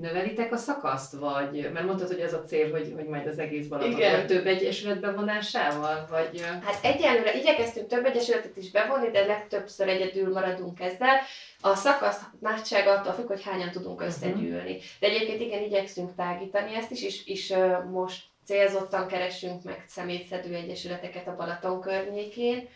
Növelitek 0.00 0.52
a 0.52 0.56
szakaszt, 0.56 1.12
vagy, 1.12 1.70
mert 1.72 1.86
mondtad, 1.86 2.08
hogy 2.08 2.20
ez 2.20 2.32
a 2.32 2.42
cél, 2.42 2.70
hogy, 2.70 2.92
hogy 2.96 3.06
majd 3.06 3.26
az 3.26 3.38
egész 3.38 3.66
Balaton 3.66 3.90
Igen. 3.90 4.26
több 4.26 4.46
egyesület 4.46 5.00
bevonásával, 5.00 6.06
vagy... 6.10 6.40
Hát 6.40 6.84
egyelőre 6.84 7.34
igyekeztünk 7.34 7.86
több 7.86 8.04
egyesületet 8.04 8.56
is 8.56 8.70
bevonni, 8.70 9.10
de 9.10 9.26
legtöbbször 9.26 9.88
egyedül 9.88 10.32
maradunk 10.32 10.80
ezzel. 10.80 11.16
A 11.60 11.74
szakasz 11.74 12.20
nagysága 12.40 12.90
attól 12.90 13.12
függ, 13.12 13.26
hogy 13.26 13.42
hányan 13.42 13.70
tudunk 13.70 13.98
mhm. 13.98 14.08
összegyűlni. 14.08 14.78
De 15.00 15.06
egyébként 15.06 15.40
igen, 15.40 15.62
igyekszünk 15.62 16.14
tágítani 16.14 16.74
ezt 16.74 16.90
is, 16.90 17.02
és, 17.02 17.26
és 17.26 17.54
most 17.90 18.22
célzottan 18.44 19.06
keresünk 19.06 19.62
meg 19.62 19.84
szemétszedő 19.86 20.54
egyesületeket 20.54 21.28
a 21.28 21.36
Balaton 21.36 21.80
környékén, 21.80 22.68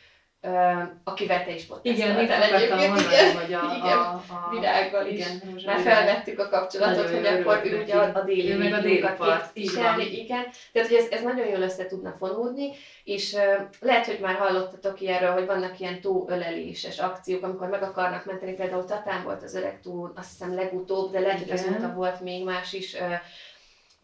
akivel 1.04 1.44
te 1.44 1.54
is 1.54 1.66
Igen, 1.82 2.14
mit 2.16 2.30
akartam 2.30 2.78
mondani, 2.78 3.32
hogy 3.34 3.52
a, 3.52 3.74
igen, 3.76 3.98
a, 3.98 4.22
a, 4.28 4.48
virággal 4.50 5.06
igen, 5.06 5.42
is. 5.56 5.64
Már 5.64 5.80
felvettük 5.80 6.38
a 6.38 6.48
kapcsolatot, 6.48 7.10
hogy 7.10 7.26
akkor 7.26 7.60
ő 7.64 7.82
ugye 7.82 7.94
a, 7.94 8.10
a 8.14 8.22
déli 8.22 8.52
ő 8.52 8.58
meg 8.58 8.72
a 8.72 8.80
déli 8.80 9.04
part, 9.16 9.56
igen. 9.56 10.44
Tehát, 10.72 10.88
hogy 10.88 10.96
ez, 10.96 11.06
ez 11.10 11.22
nagyon 11.22 11.46
jól 11.46 11.60
össze 11.60 11.86
tudna 11.86 12.14
fonódni, 12.18 12.70
és 13.04 13.32
uh, 13.32 13.40
lehet, 13.80 14.06
hogy 14.06 14.18
már 14.20 14.34
hallottatok 14.34 15.00
ilyenről, 15.00 15.32
hogy 15.32 15.46
vannak 15.46 15.80
ilyen 15.80 16.00
tóöleléses 16.00 16.98
akciók, 16.98 17.42
amikor 17.42 17.68
meg 17.68 17.82
akarnak 17.82 18.24
menteni, 18.24 18.52
például 18.54 18.84
Tatán 18.84 19.22
volt 19.22 19.42
az 19.42 19.54
öreg 19.54 19.80
tó, 19.82 20.12
azt 20.14 20.30
hiszem 20.30 20.54
legutóbb, 20.54 21.12
de 21.12 21.20
lehet, 21.20 21.38
hogy 21.38 21.50
azóta 21.50 21.92
volt 21.94 22.20
még 22.20 22.44
más 22.44 22.72
is, 22.72 22.94
uh, 22.94 23.14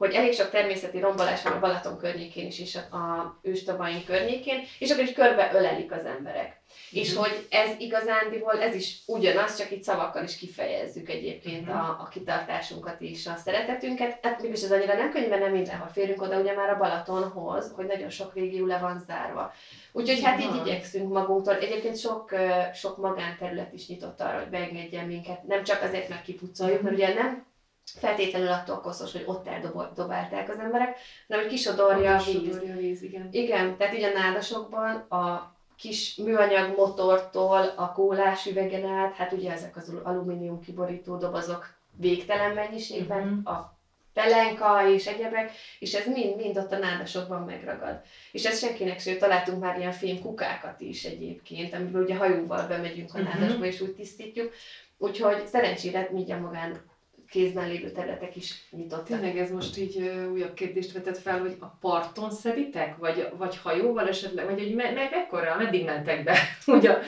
hogy 0.01 0.15
elég 0.15 0.33
sok 0.33 0.51
természeti 0.51 0.99
rombolás 0.99 1.43
van 1.43 1.53
a 1.53 1.59
Balaton 1.59 1.99
környékén 1.99 2.47
is, 2.47 2.61
és 2.61 2.77
a, 2.91 2.97
a 2.97 3.39
őstavaink 3.43 4.05
környékén, 4.05 4.61
és 4.79 4.91
akkor 4.91 5.05
is 5.05 5.13
körbe 5.13 5.51
ölelik 5.55 5.93
az 5.93 6.05
emberek. 6.05 6.47
Mm-hmm. 6.47 7.03
És 7.03 7.15
hogy 7.15 7.47
ez 7.51 7.71
igazándiból, 7.79 8.63
ez 8.63 8.75
is 8.75 9.03
ugyanaz, 9.07 9.57
csak 9.57 9.71
itt 9.71 9.83
szavakkal 9.83 10.25
is 10.25 10.37
kifejezzük 10.37 11.09
egyébként 11.09 11.67
mm-hmm. 11.67 11.79
a, 11.79 12.01
a 12.01 12.09
kitartásunkat 12.11 13.01
és 13.01 13.27
a 13.27 13.37
szeretetünket. 13.45 14.19
Hát 14.23 14.43
mégis 14.43 14.63
ez 14.63 14.73
annyira 14.73 14.95
nem 14.95 15.11
könnyű, 15.11 15.29
mert 15.29 15.43
nem 15.43 15.53
mindenhol 15.53 15.89
férünk 15.89 16.23
oda, 16.23 16.41
ugye 16.41 16.55
már 16.55 16.71
a 16.71 16.79
Balatonhoz, 16.79 17.73
hogy 17.75 17.87
nagyon 17.87 18.11
sok 18.11 18.35
régió 18.35 18.67
le 18.67 18.79
van 18.79 19.03
zárva. 19.07 19.53
Úgyhogy 19.93 20.23
hát 20.23 20.41
így 20.41 20.67
igyekszünk 20.67 21.13
magunktól. 21.13 21.55
Egyébként 21.55 21.99
sok, 21.99 22.35
sok 22.75 22.97
magánterület 22.97 23.73
is 23.73 23.87
nyitott 23.87 24.21
arra, 24.21 24.39
hogy 24.39 24.51
beengedjen 24.51 25.07
minket. 25.07 25.43
Nem 25.43 25.65
csak 25.65 25.83
azért, 25.83 26.09
mert 26.09 26.25
kipucoljuk, 26.25 26.83
mert 26.83 26.95
ugye 26.95 27.15
nem 27.15 27.49
feltétlenül 27.85 28.49
attól 28.49 28.81
koszos, 28.81 29.13
hogy 29.13 29.25
ott 29.27 29.47
eldobálták 29.47 30.49
az 30.49 30.59
emberek, 30.59 30.99
hanem 31.29 31.43
hogy 31.43 31.53
kisodorja 31.53 32.17
a 32.17 32.23
víz. 32.23 32.57
A 32.57 32.77
víz 32.77 33.03
igen. 33.03 33.29
igen, 33.31 33.77
tehát 33.77 33.95
így 33.95 34.03
a 34.03 34.13
nádasokban 34.13 34.91
a 34.97 35.55
kis 35.77 36.15
műanyag 36.17 36.77
motortól 36.77 37.73
a 37.77 37.93
kólás 37.93 38.47
üvegen 38.47 38.87
át, 38.87 39.15
hát 39.15 39.33
ugye 39.33 39.53
ezek 39.53 39.77
az 39.77 39.93
alumínium 40.03 40.61
kiborító 40.61 41.17
dobozok 41.17 41.75
végtelen 41.97 42.55
mennyiségben, 42.55 43.23
uh-huh. 43.23 43.55
a 43.55 43.79
pelenka 44.13 44.89
és 44.89 45.07
egyebek, 45.07 45.53
és 45.79 45.95
ez 45.95 46.07
mind-mind 46.07 46.57
ott 46.57 46.73
a 46.73 46.79
nádasokban 46.79 47.43
megragad. 47.43 48.01
És 48.33 48.45
ez 48.45 48.59
senkinek 48.59 48.99
sem, 48.99 49.19
találtunk 49.19 49.61
már 49.61 49.79
ilyen 49.79 49.93
fém 49.93 50.21
kukákat 50.21 50.81
is 50.81 51.05
egyébként, 51.05 51.75
amiből 51.75 52.03
ugye 52.03 52.17
hajóval 52.17 52.67
bemegyünk 52.67 53.15
a 53.15 53.19
uh-huh. 53.19 53.35
nádasba 53.35 53.65
és 53.65 53.81
úgy 53.81 53.95
tisztítjuk. 53.95 54.53
Úgyhogy 54.99 55.47
szerencsére 55.47 56.09
mi 56.13 56.33
a 56.33 56.37
magán 56.37 56.90
kézben 57.31 57.69
lévő 57.69 57.91
területek 57.91 58.37
is 58.37 58.55
nyitottak. 58.71 59.07
Tényleg 59.07 59.39
ez 59.39 59.51
most 59.51 59.79
így 59.79 59.99
újabb 60.33 60.55
kérdést 60.55 60.93
vetett 60.93 61.19
fel, 61.19 61.41
hogy 61.41 61.57
a 61.59 61.67
parton 61.67 62.31
szeditek, 62.31 62.97
vagy, 62.97 63.29
vagy 63.37 63.57
hajóval 63.57 64.09
esetleg, 64.09 64.45
vagy 64.45 64.63
hogy 64.63 64.75
me- 64.75 64.95
me- 64.95 65.11
mekkora, 65.11 65.57
meddig 65.57 65.85
mentek 65.85 66.25
be? 66.25 66.39
Ugye 66.67 66.99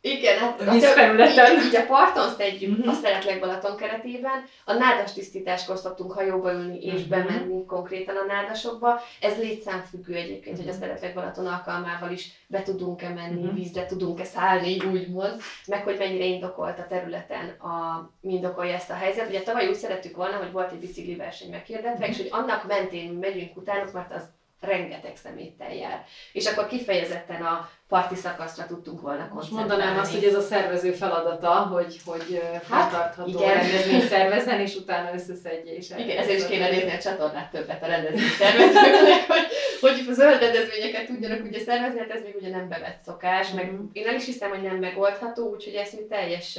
igen, 0.00 0.38
hát 0.38 0.60
a 0.60 0.70
vízfelületen. 0.70 1.56
Így, 1.56 1.64
így 1.64 1.76
a 1.76 1.86
parton 1.86 2.28
szedjük 2.28 2.78
uh-huh. 2.78 2.94
a 2.94 2.96
Szeretlek 3.02 3.40
Balaton 3.40 3.76
keretében. 3.76 4.44
A 4.64 4.72
nádas 4.72 5.12
tisztításkor 5.12 5.76
szoktunk 5.76 6.12
hajóba 6.12 6.52
ülni 6.52 6.78
és 6.78 6.92
uh-huh. 6.92 7.08
bemenni 7.08 7.64
konkrétan 7.66 8.16
a 8.16 8.26
nádasokba. 8.26 9.00
Ez 9.20 9.38
létszámfüggő 9.38 10.14
egyébként, 10.14 10.58
uh-huh. 10.58 10.58
hogy 10.58 10.68
a 10.68 10.72
mhm. 10.72 10.80
Szeretlek 10.80 11.14
Balaton 11.14 11.46
alkalmával 11.46 12.10
is 12.10 12.30
be 12.46 12.62
tudunk-e 12.62 13.08
menni, 13.08 13.40
uh-huh. 13.40 13.54
vízre 13.54 13.86
tudunk-e 13.86 14.24
szállni, 14.24 14.76
úgymond, 14.92 15.40
meg 15.66 15.84
hogy 15.84 15.98
mennyire 15.98 16.24
indokolt 16.24 16.78
a 16.78 16.86
területen 16.88 17.48
a, 17.48 18.10
indokolja 18.22 18.74
ezt 18.74 18.90
a 18.90 18.94
helyzet. 18.94 19.28
Ugye 19.28 19.40
tavaly 19.40 19.68
úgy 19.68 19.74
szerettük 19.74 20.16
volna, 20.16 20.36
hogy 20.36 20.52
volt 20.52 20.72
egy 20.72 20.78
bicikli 20.78 21.16
verseny 21.16 21.50
meghirdetve, 21.50 21.90
uh-huh. 21.90 22.08
és 22.08 22.16
hogy 22.16 22.28
annak 22.30 22.66
mentén 22.66 23.12
megyünk 23.12 23.56
utánuk, 23.56 23.92
mert 23.92 24.14
az 24.14 24.22
rengeteg 24.60 25.16
szeméttel 25.16 25.74
jár. 25.74 26.04
És 26.32 26.46
akkor 26.46 26.66
kifejezetten 26.66 27.42
a 27.42 27.70
parti 27.88 28.14
szakaszra 28.14 28.66
tudtunk 28.66 29.00
volna 29.00 29.28
koncentrálni. 29.28 29.68
Most 29.68 29.78
mondanám 29.78 29.98
azt, 29.98 30.14
hogy 30.14 30.24
ez 30.24 30.34
a 30.34 30.40
szervező 30.40 30.92
feladata, 30.92 31.50
hogy, 31.50 32.00
hogy 32.04 32.42
hát, 32.68 32.90
fenntartható 32.90 33.38
rendezvény 33.38 34.00
szervezzen, 34.14 34.60
és 34.60 34.74
utána 34.74 35.14
összeszedje. 35.14 35.74
És 35.74 35.90
igen, 35.90 36.18
ezért 36.18 36.38
is 36.38 36.46
kéne 36.46 36.70
nézni 36.70 36.90
a 36.90 36.98
csatornát 36.98 37.50
többet 37.50 37.82
a 37.82 37.86
rendezvény 37.86 38.28
szervezőknek, 38.38 39.26
hogy, 39.80 40.04
hogy 40.06 40.14
zöld 40.14 40.40
rendezvényeket 40.40 41.06
tudjanak 41.06 41.44
ugye 41.44 41.58
szervezni, 41.58 41.98
hát 41.98 42.10
ez 42.10 42.22
még 42.22 42.36
ugye 42.38 42.50
nem 42.50 42.68
bevett 42.68 43.02
szokás, 43.04 43.50
meg 43.50 43.72
mhm. 43.72 43.82
én 43.92 44.06
el 44.06 44.14
is 44.14 44.24
hiszem, 44.24 44.50
hogy 44.50 44.62
nem 44.62 44.76
megoldható, 44.76 45.50
úgyhogy 45.50 45.74
ezt 45.74 45.92
mi 45.92 46.06
teljes 46.08 46.58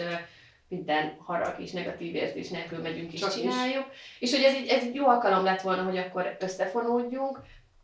minden 0.72 1.16
harag 1.26 1.56
és 1.60 1.72
negatív 1.72 2.16
érzés 2.16 2.50
nélkül 2.50 2.82
megyünk 2.82 3.14
és 3.14 3.20
Csak 3.20 3.34
csináljuk. 3.34 3.86
Is. 3.92 4.18
És 4.20 4.36
hogy 4.36 4.44
ez 4.44 4.54
egy, 4.54 4.68
ez 4.68 4.84
egy 4.84 4.96
jó 4.96 5.08
alkalom 5.08 5.44
lett 5.44 5.62
volna, 5.62 5.84
hogy 5.84 5.98
akkor 5.98 6.38
összefonódjunk, 6.40 7.40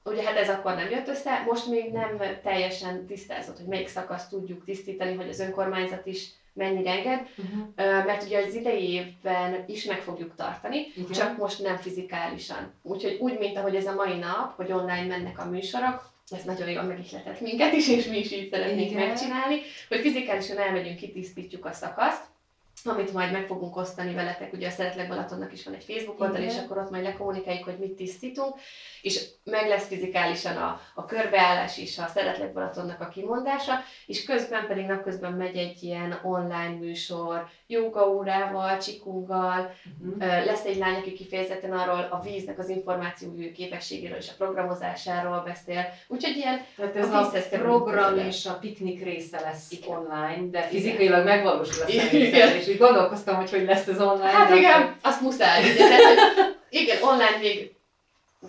Ugye 0.07 0.23
hát 0.23 0.37
ez 0.37 0.49
akkor 0.49 0.75
nem 0.75 0.89
jött 0.89 1.07
össze, 1.07 1.43
most 1.47 1.67
még 1.67 1.91
nem 1.91 2.21
teljesen 2.43 3.05
tisztázott, 3.05 3.57
hogy 3.57 3.65
melyik 3.65 3.87
szakaszt 3.87 4.29
tudjuk 4.29 4.63
tisztítani, 4.63 5.15
hogy 5.15 5.29
az 5.29 5.39
önkormányzat 5.39 6.05
is 6.05 6.29
mennyire 6.53 6.91
enged, 6.91 7.27
uh-huh. 7.37 8.05
mert 8.05 8.23
ugye 8.23 8.45
az 8.45 8.53
idei 8.53 8.89
évben 8.89 9.63
is 9.67 9.85
meg 9.85 9.99
fogjuk 9.99 10.35
tartani, 10.35 10.77
Igen. 10.95 11.11
csak 11.11 11.37
most 11.37 11.61
nem 11.61 11.77
fizikálisan. 11.77 12.73
Úgyhogy 12.81 13.17
úgy, 13.19 13.37
mint 13.39 13.57
ahogy 13.57 13.75
ez 13.75 13.87
a 13.87 13.95
mai 13.95 14.17
nap, 14.17 14.55
hogy 14.55 14.71
online 14.71 15.05
mennek 15.05 15.39
a 15.39 15.49
műsorok, 15.49 16.11
ez 16.29 16.43
nagyon 16.43 16.69
jól 16.69 16.83
megihletett 16.83 17.41
minket 17.41 17.73
is, 17.73 17.87
és 17.87 18.05
mi 18.05 18.17
is 18.17 18.31
így 18.31 18.49
szeretnénk 18.51 18.91
Igen. 18.91 19.07
megcsinálni, 19.07 19.61
hogy 19.87 19.99
fizikálisan 19.99 20.57
elmegyünk, 20.57 20.97
kitisztítjuk 20.97 21.65
a 21.65 21.71
szakaszt, 21.71 22.23
amit 22.87 23.13
majd 23.13 23.31
meg 23.31 23.45
fogunk 23.45 23.75
osztani 23.75 24.13
veletek, 24.13 24.53
ugye 24.53 24.67
a 24.67 24.71
Szeretlek 24.71 25.07
Balatonnak 25.07 25.53
is 25.53 25.63
van 25.63 25.73
egy 25.73 25.83
Facebook 25.83 26.21
oldal, 26.21 26.41
és 26.41 26.57
akkor 26.57 26.77
ott 26.77 26.89
majd 26.89 27.03
lekommunikáljuk, 27.03 27.63
hogy 27.63 27.77
mit 27.79 27.95
tisztítunk, 27.95 28.55
és 29.01 29.25
meg 29.43 29.67
lesz 29.67 29.87
fizikálisan 29.87 30.57
a, 30.57 30.81
a 30.93 31.05
körbeállás 31.05 31.77
is, 31.77 31.97
a 31.97 32.07
Szeretlek 32.13 32.53
Balatonnak 32.53 33.01
a 33.01 33.07
kimondása, 33.07 33.73
és 34.05 34.23
közben 34.23 34.67
pedig 34.67 34.85
napközben 34.85 35.33
megy 35.33 35.55
egy 35.55 35.83
ilyen 35.83 36.19
online 36.23 36.75
műsor, 36.79 37.47
órával, 38.07 38.77
csikunggal, 38.77 39.73
uh-huh. 40.05 40.45
lesz 40.45 40.65
egy 40.65 40.77
lány, 40.77 40.95
aki 40.95 41.13
kifejezetten 41.13 41.71
arról 41.71 42.07
a 42.11 42.21
víznek 42.23 42.59
az 42.59 42.69
információ 42.69 43.29
képességéről 43.55 44.17
és 44.17 44.29
a 44.29 44.35
programozásáról 44.37 45.41
beszél, 45.45 45.93
úgyhogy 46.07 46.35
ilyen 46.35 46.61
Tehát 46.75 46.95
ez 46.95 47.09
a, 47.09 47.31
a 47.33 47.57
program 47.57 48.17
és 48.17 48.45
a 48.45 48.53
piknik 48.53 49.03
része 49.03 49.39
lesz 49.39 49.71
igen. 49.71 49.89
online, 49.89 50.49
de 50.51 50.61
fizikailag 50.61 51.25
megvalósul 51.25 51.83
a 51.83 51.87
és 51.87 52.67
így 52.77 52.83
gondolkoztam, 52.83 53.35
hogy 53.35 53.49
hogy 53.49 53.65
lesz 53.65 53.87
ez 53.87 54.01
online. 54.01 54.29
Hát 54.29 54.55
igen, 54.55 54.95
azt 55.01 55.21
muszáj. 55.21 55.63
Ugye, 55.63 55.87
tehát, 55.87 56.03
hogy 56.03 56.55
igen, 56.69 57.01
online 57.01 57.37
még 57.39 57.75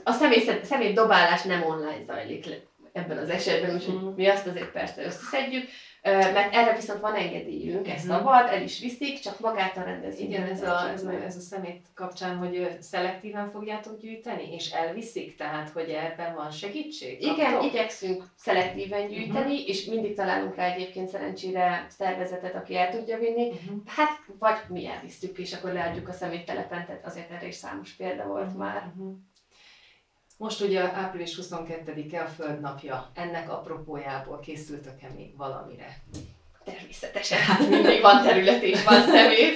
a 0.05 0.13
személy, 0.13 0.45
személy 0.63 0.93
dobálás 0.93 1.43
nem 1.43 1.65
online 1.65 2.05
zajlik 2.07 2.47
ebben 2.93 3.19
az 3.19 3.29
esetben, 3.29 3.75
úgyhogy 3.75 3.95
mm. 3.95 4.09
mi 4.17 4.29
azt 4.29 4.47
azért 4.47 4.71
persze 4.71 5.05
összeszedjük, 5.05 5.69
mert 6.13 6.55
erre 6.55 6.75
viszont 6.75 7.01
van 7.01 7.15
engedélyünk, 7.15 7.89
ez 7.89 8.05
mm. 8.05 8.09
szabad, 8.09 8.49
el 8.49 8.63
is 8.63 8.81
viszik, 8.81 9.21
csak 9.21 9.41
magát 9.41 9.77
a 9.77 9.83
rendezvényt. 9.83 10.31
Igen, 10.31 10.47
ez 10.47 10.63
a, 10.63 10.91
ez, 10.93 11.05
a, 11.05 11.13
ez 11.25 11.37
a 11.37 11.41
szemét 11.41 11.87
kapcsán, 11.95 12.37
hogy 12.37 12.77
szelektíven 12.81 13.49
fogjátok 13.49 14.01
gyűjteni, 14.01 14.53
és 14.55 14.71
elviszik, 14.71 15.37
tehát 15.37 15.71
hogy 15.71 15.89
ebben 15.89 16.35
van 16.35 16.51
segítség? 16.51 17.23
Igen, 17.23 17.53
kaptok? 17.53 17.73
igyekszünk 17.73 18.25
szelektíven 18.37 19.09
gyűjteni, 19.09 19.53
uh-huh. 19.53 19.69
és 19.69 19.85
mindig 19.85 20.15
találunk 20.15 20.55
rá 20.55 20.73
egyébként 20.73 21.09
szerencsére 21.09 21.87
szervezetet, 21.89 22.55
aki 22.55 22.77
el 22.77 22.91
tudja 22.91 23.19
vinni. 23.19 23.49
Uh-huh. 23.49 23.83
Hát, 23.87 24.19
vagy 24.39 24.57
mi 24.69 24.87
elvisztük, 24.87 25.39
és 25.39 25.53
akkor 25.53 25.73
leadjuk 25.73 26.09
a 26.09 26.13
szeméttelepen, 26.13 26.87
tehát 26.87 27.07
azért 27.07 27.31
erre 27.31 27.47
is 27.47 27.55
számos 27.55 27.93
példa 27.93 28.27
volt 28.27 28.47
uh-huh. 28.47 28.59
már. 28.59 28.93
Uh-huh. 28.97 29.17
Most 30.41 30.61
ugye 30.61 30.81
április 30.81 31.39
22-e 31.43 32.23
a 32.23 32.27
Földnapja. 32.27 33.11
Ennek 33.15 33.51
apropójából 33.51 34.41
készültök-e 34.41 35.09
még 35.17 35.37
valamire? 35.37 35.99
Természetesen, 36.65 37.39
hát 37.39 37.69
mindig 37.69 38.01
van 38.01 38.23
terület 38.23 38.63
és 38.63 38.85
van 38.85 39.01
személy. 39.01 39.55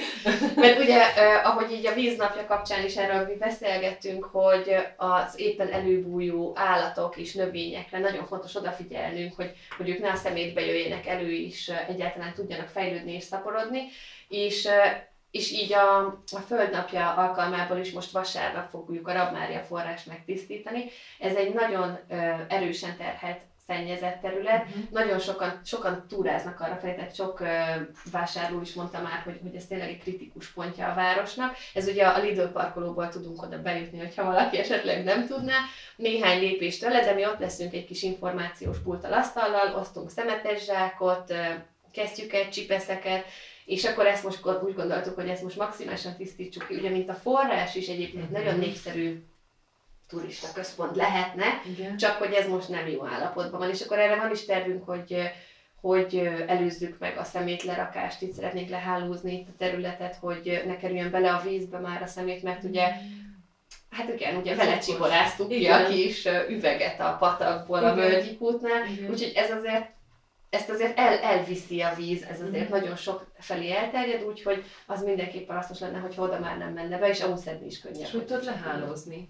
Mert 0.55 0.79
ugye, 0.79 1.15
eh, 1.15 1.47
ahogy 1.47 1.71
így 1.71 1.85
a 1.85 1.93
víznapja 1.93 2.45
kapcsán 2.45 2.85
is 2.85 2.95
erről 2.95 3.25
mi 3.25 3.35
beszélgettünk, 3.35 4.23
hogy 4.23 4.75
az 4.97 5.39
éppen 5.39 5.71
előbújó 5.71 6.51
állatok 6.55 7.17
és 7.17 7.33
növényekre 7.33 7.99
nagyon 7.99 8.25
fontos 8.25 8.55
odafigyelnünk, 8.55 9.35
hogy, 9.35 9.51
hogy 9.77 9.89
ők 9.89 9.99
ne 9.99 10.11
a 10.11 10.15
szemétbe 10.15 10.65
jöjjenek 10.65 11.07
elő 11.07 11.31
is, 11.31 11.71
egyáltalán 11.87 12.33
tudjanak 12.33 12.67
fejlődni 12.67 13.13
és 13.13 13.23
szaporodni. 13.23 13.81
És 14.27 14.67
és 15.33 15.51
így 15.51 15.73
a, 15.73 16.05
a 16.31 16.39
Földnapja 16.47 17.13
alkalmából 17.13 17.77
is 17.77 17.91
most 17.91 18.11
vasárnap 18.11 18.69
fogjuk 18.69 19.07
a 19.07 19.13
Rabmária 19.13 19.59
forrás 19.59 20.03
megtisztítani. 20.03 20.85
Ez 21.19 21.35
egy 21.35 21.53
nagyon 21.53 21.99
ö, 22.09 22.15
erősen 22.47 22.97
terhelt 22.97 23.39
szennyezett 23.67 24.21
terület. 24.21 24.65
Uh-huh. 24.67 24.83
Nagyon 24.89 25.19
sokan, 25.19 25.61
sokan 25.65 26.05
túráznak 26.07 26.59
arra 26.59 26.75
felé, 26.75 26.93
tehát 26.93 27.15
sok 27.15 27.39
ö, 27.39 27.45
vásárló 28.11 28.61
is 28.61 28.73
mondta 28.73 29.01
már, 29.01 29.21
hogy, 29.23 29.39
hogy 29.41 29.55
ez 29.55 29.65
tényleg 29.65 29.89
egy 29.89 30.01
kritikus 30.01 30.51
pontja 30.51 30.91
a 30.91 30.95
városnak. 30.95 31.55
Ez 31.73 31.87
ugye 31.87 32.05
a 32.05 32.19
Lidl 32.19 32.43
parkolóból 32.43 33.09
tudunk 33.09 33.41
oda 33.41 33.61
bejutni, 33.61 33.97
hogyha 33.97 34.23
valaki 34.23 34.57
esetleg 34.57 35.03
nem 35.03 35.27
tudná. 35.27 35.55
Néhány 35.95 36.39
lépést 36.39 36.81
tőle, 36.81 37.03
de 37.03 37.13
mi 37.13 37.25
ott 37.25 37.39
leszünk 37.39 37.73
egy 37.73 37.85
kis 37.85 38.03
információs 38.03 38.77
pulttal 38.77 39.13
asztallal, 39.13 39.75
osztunk 39.75 40.09
szemetes 40.09 40.63
zsákot, 40.63 41.33
kesztyüket, 41.91 42.51
csipeszeket, 42.51 43.25
és 43.65 43.85
akkor 43.85 44.05
ezt 44.05 44.23
most 44.23 44.45
úgy 44.63 44.75
gondoltuk, 44.75 45.15
hogy 45.15 45.29
ezt 45.29 45.43
most 45.43 45.57
maximálisan 45.57 46.15
tisztítsuk 46.15 46.67
ki, 46.67 46.75
ugye 46.75 46.89
mint 46.89 47.09
a 47.09 47.13
forrás 47.13 47.75
is 47.75 47.87
egyébként 47.87 48.23
uh-huh. 48.23 48.37
nagyon 48.37 48.59
népszerű 48.59 49.23
turista 50.07 50.47
központ 50.53 50.95
lehetne, 50.95 51.45
Igen. 51.65 51.97
csak 51.97 52.17
hogy 52.17 52.33
ez 52.33 52.47
most 52.47 52.69
nem 52.69 52.87
jó 52.87 53.05
állapotban 53.05 53.59
van, 53.59 53.69
és 53.69 53.81
akkor 53.81 53.99
erre 53.99 54.15
van 54.15 54.31
is 54.31 54.45
tervünk, 54.45 54.85
hogy 54.85 55.15
hogy 55.81 56.15
előzzük 56.47 56.99
meg 56.99 57.17
a 57.17 57.23
szemétlerakást, 57.23 58.21
itt 58.21 58.33
szeretnénk 58.33 58.69
lehálózni 58.69 59.33
itt 59.33 59.47
a 59.47 59.57
területet, 59.57 60.15
hogy 60.15 60.63
ne 60.65 60.77
kerüljön 60.77 61.11
bele 61.11 61.33
a 61.33 61.41
vízbe 61.41 61.79
már 61.79 62.01
a 62.01 62.07
szemét, 62.07 62.43
mert 62.43 62.63
ugye 62.63 62.93
Hát 63.89 64.09
igen, 64.09 64.35
ugye 64.35 64.55
vele 64.55 64.77
csiboráztuk 64.77 65.49
ki 65.49 65.67
a 65.67 65.87
kis 65.87 66.27
üveget 66.49 66.99
a 66.99 67.15
patakból 67.19 67.83
a 67.83 67.95
Völgyi 67.95 68.37
útnál, 68.39 68.81
úgyhogy 69.09 69.31
ez 69.35 69.51
azért 69.51 69.85
ezt 70.53 70.69
azért 70.69 70.97
el, 70.97 71.17
elviszi 71.17 71.81
a 71.81 71.93
víz, 71.95 72.25
ez 72.29 72.41
azért 72.41 72.67
mm. 72.67 72.71
nagyon 72.71 72.95
sok 72.95 73.25
felé 73.39 73.71
elterjed, 73.71 74.23
úgyhogy 74.23 74.63
az 74.85 75.03
mindenképpen 75.03 75.55
hasznos 75.55 75.79
lenne, 75.79 75.97
hogy 75.97 76.13
oda 76.17 76.39
már 76.39 76.57
nem 76.57 76.73
menne 76.73 76.97
be, 76.97 77.07
és 77.07 77.21
amúgy 77.21 77.37
szedni 77.37 77.65
is 77.65 77.79
könnyebb. 77.79 78.01
És 78.01 78.11
hogy 78.11 78.25
tudod 78.25 78.43
lehálózni? 78.43 79.27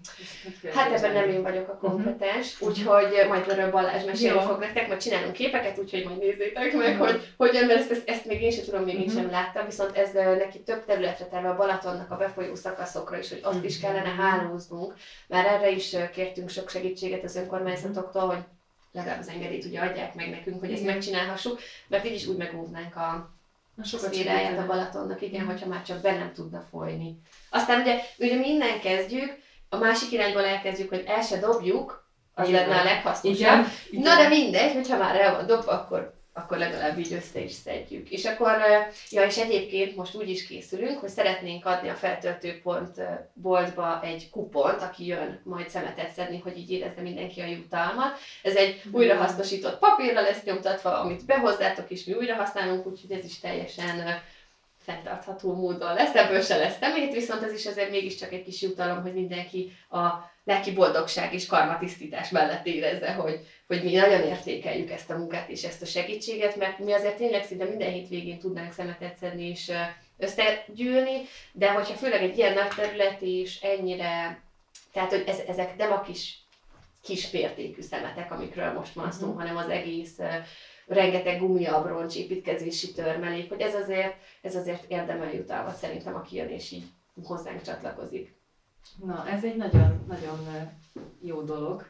Hát 0.74 0.92
ebben 0.92 1.12
nem 1.12 1.28
én 1.28 1.42
vagyok 1.42 1.68
a 1.68 1.76
kompetens, 1.76 2.52
uh-huh. 2.52 2.68
úgyhogy 2.68 3.28
majd 3.28 3.48
erről 3.48 3.70
Balázs 3.70 4.04
mesélni 4.04 4.40
fog 4.40 4.58
nektek, 4.58 4.88
majd 4.88 5.00
csinálunk 5.00 5.32
képeket, 5.32 5.78
úgyhogy 5.78 6.04
majd 6.04 6.18
nézzétek 6.18 6.72
meg, 6.72 6.92
uh-huh. 6.92 7.08
hogy 7.08 7.34
hogyan, 7.36 7.66
mert 7.66 7.80
ezt, 7.80 7.90
ezt, 7.90 8.08
ezt, 8.08 8.24
még 8.24 8.42
én 8.42 8.50
sem 8.50 8.64
tudom, 8.64 8.84
még 8.84 9.00
én 9.00 9.08
sem 9.08 9.30
láttam, 9.30 9.64
viszont 9.66 9.96
ez 9.96 10.12
neki 10.12 10.62
több 10.62 10.84
területre 10.84 11.24
terve 11.24 11.48
a 11.48 11.56
Balatonnak 11.56 12.10
a 12.10 12.16
befolyó 12.16 12.54
szakaszokra 12.54 13.18
is, 13.18 13.28
hogy 13.28 13.40
azt 13.42 13.64
is 13.64 13.80
kellene 13.80 14.14
hálóznunk, 14.18 14.94
mert 15.28 15.48
erre 15.48 15.70
is 15.70 15.96
kértünk 16.12 16.48
sok 16.48 16.70
segítséget 16.70 17.24
az 17.24 17.36
önkormányzatoktól, 17.36 18.26
hogy 18.26 18.44
legalább 18.94 19.20
az 19.20 19.28
engedélyt 19.28 19.64
ugye 19.64 19.80
adják 19.80 20.14
meg 20.14 20.30
nekünk, 20.30 20.60
hogy 20.60 20.72
ezt 20.72 20.84
megcsinálhassuk, 20.84 21.60
mert 21.86 22.04
így 22.04 22.14
is 22.14 22.26
úgy 22.26 22.36
megóvnánk 22.36 22.96
a, 22.96 23.30
a 23.76 23.84
szféráját 23.84 24.58
a 24.58 24.66
Balatonnak, 24.66 25.22
igen, 25.22 25.44
hogyha 25.44 25.66
már 25.66 25.82
csak 25.82 26.00
be 26.00 26.12
nem 26.12 26.32
tudna 26.32 26.66
folyni. 26.70 27.18
Aztán 27.50 27.80
ugye, 27.80 28.00
ugye 28.18 28.36
mi 28.36 28.48
innen 28.48 28.80
kezdjük, 28.80 29.42
a 29.68 29.76
másik 29.76 30.12
irányból 30.12 30.44
elkezdjük, 30.44 30.88
hogy 30.88 31.04
el 31.06 31.22
se 31.22 31.38
dobjuk, 31.38 32.04
az 32.34 32.48
igen. 32.48 32.68
lenne 32.68 32.80
a 32.80 32.84
leghasznosabb. 32.84 33.38
Igen. 33.38 33.66
Igen. 33.90 34.02
Na 34.02 34.16
de 34.16 34.28
mindegy, 34.28 34.72
hogyha 34.72 34.98
már 34.98 35.20
el 35.20 35.36
van 35.36 35.46
dobva, 35.46 35.72
akkor 35.72 36.13
akkor 36.36 36.58
legalább 36.58 36.98
így 36.98 37.12
össze 37.12 37.40
is 37.40 37.52
szedjük. 37.52 38.10
És 38.10 38.24
akkor, 38.24 38.56
ja, 39.10 39.24
és 39.24 39.36
egyébként 39.38 39.96
most 39.96 40.14
úgy 40.14 40.28
is 40.28 40.46
készülünk, 40.46 40.98
hogy 40.98 41.08
szeretnénk 41.08 41.66
adni 41.66 41.88
a 41.88 41.94
feltöltőpont 41.94 43.00
boltba 43.32 44.02
egy 44.02 44.30
kupont, 44.30 44.82
aki 44.82 45.06
jön 45.06 45.40
majd 45.44 45.68
szemetet 45.68 46.12
szedni, 46.12 46.38
hogy 46.38 46.58
így 46.58 46.70
érezze 46.70 47.00
mindenki 47.00 47.40
a 47.40 47.46
jutalmat. 47.46 48.18
Ez 48.42 48.54
egy 48.54 48.82
újrahasznosított 48.92 49.78
papírra 49.78 50.20
lesz 50.20 50.44
nyomtatva, 50.44 51.00
amit 51.00 51.26
behozzátok, 51.26 51.90
és 51.90 52.04
mi 52.04 52.12
újra 52.12 52.34
használunk, 52.34 52.86
úgyhogy 52.86 53.10
ez 53.10 53.24
is 53.24 53.40
teljesen 53.40 54.20
fenntartható 54.78 55.54
módon 55.54 55.94
lesz, 55.94 56.14
ebből 56.14 56.40
se 56.40 56.56
lesz 56.56 56.78
szemét, 56.80 57.12
viszont 57.12 57.42
ez 57.42 57.52
is 57.52 57.66
azért 57.66 57.90
mégiscsak 57.90 58.32
egy 58.32 58.44
kis 58.44 58.62
jutalom, 58.62 59.02
hogy 59.02 59.14
mindenki 59.14 59.72
a 59.90 60.32
lelki 60.44 60.72
boldogság 60.72 61.34
és 61.34 61.46
karmatisztítás 61.46 62.30
mellett 62.30 62.66
érezze, 62.66 63.12
hogy, 63.12 63.40
hogy 63.66 63.84
mi 63.84 63.94
nagyon 63.94 64.22
értékeljük 64.22 64.90
ezt 64.90 65.10
a 65.10 65.16
munkát 65.16 65.48
és 65.48 65.64
ezt 65.64 65.82
a 65.82 65.86
segítséget, 65.86 66.56
mert 66.56 66.78
mi 66.78 66.92
azért 66.92 67.16
tényleg 67.16 67.44
szinte 67.44 67.64
minden 67.64 67.92
hétvégén 67.92 68.38
tudnánk 68.38 68.72
szemetet 68.72 69.16
szedni 69.16 69.48
és 69.48 69.72
összegyűlni, 70.18 71.22
de 71.52 71.72
hogyha 71.72 71.94
főleg 71.94 72.22
egy 72.22 72.38
ilyen 72.38 72.54
nagy 72.54 72.72
terület 72.76 73.20
és 73.20 73.60
ennyire, 73.60 74.42
tehát 74.92 75.10
hogy 75.10 75.24
ez, 75.26 75.38
ezek 75.38 75.76
nem 75.76 75.92
a 75.92 76.00
kis 76.00 76.38
kispértékű 77.02 77.82
szemetek, 77.82 78.32
amikről 78.32 78.72
most 78.72 78.94
van 78.94 79.12
szó, 79.12 79.26
uh-huh. 79.26 79.40
hanem 79.40 79.56
az 79.56 79.68
egész 79.68 80.18
uh, 80.18 80.34
rengeteg 80.86 81.38
gumiabroncs, 81.38 82.16
építkezési 82.16 82.92
törmelék, 82.92 83.48
hogy 83.48 83.60
ez 83.60 83.74
azért, 83.74 84.14
ez 84.42 84.56
azért 84.56 84.84
érdemel 84.88 85.32
jutalmat 85.32 85.76
szerintem, 85.76 86.14
aki 86.14 86.36
jön 86.36 86.48
és 86.48 86.70
így 86.70 86.84
hozzánk 87.22 87.62
csatlakozik. 87.62 88.34
Na, 89.04 89.28
ez 89.28 89.44
egy 89.44 89.56
nagyon, 89.56 90.04
nagyon 90.08 90.38
jó 91.20 91.42
dolog, 91.42 91.86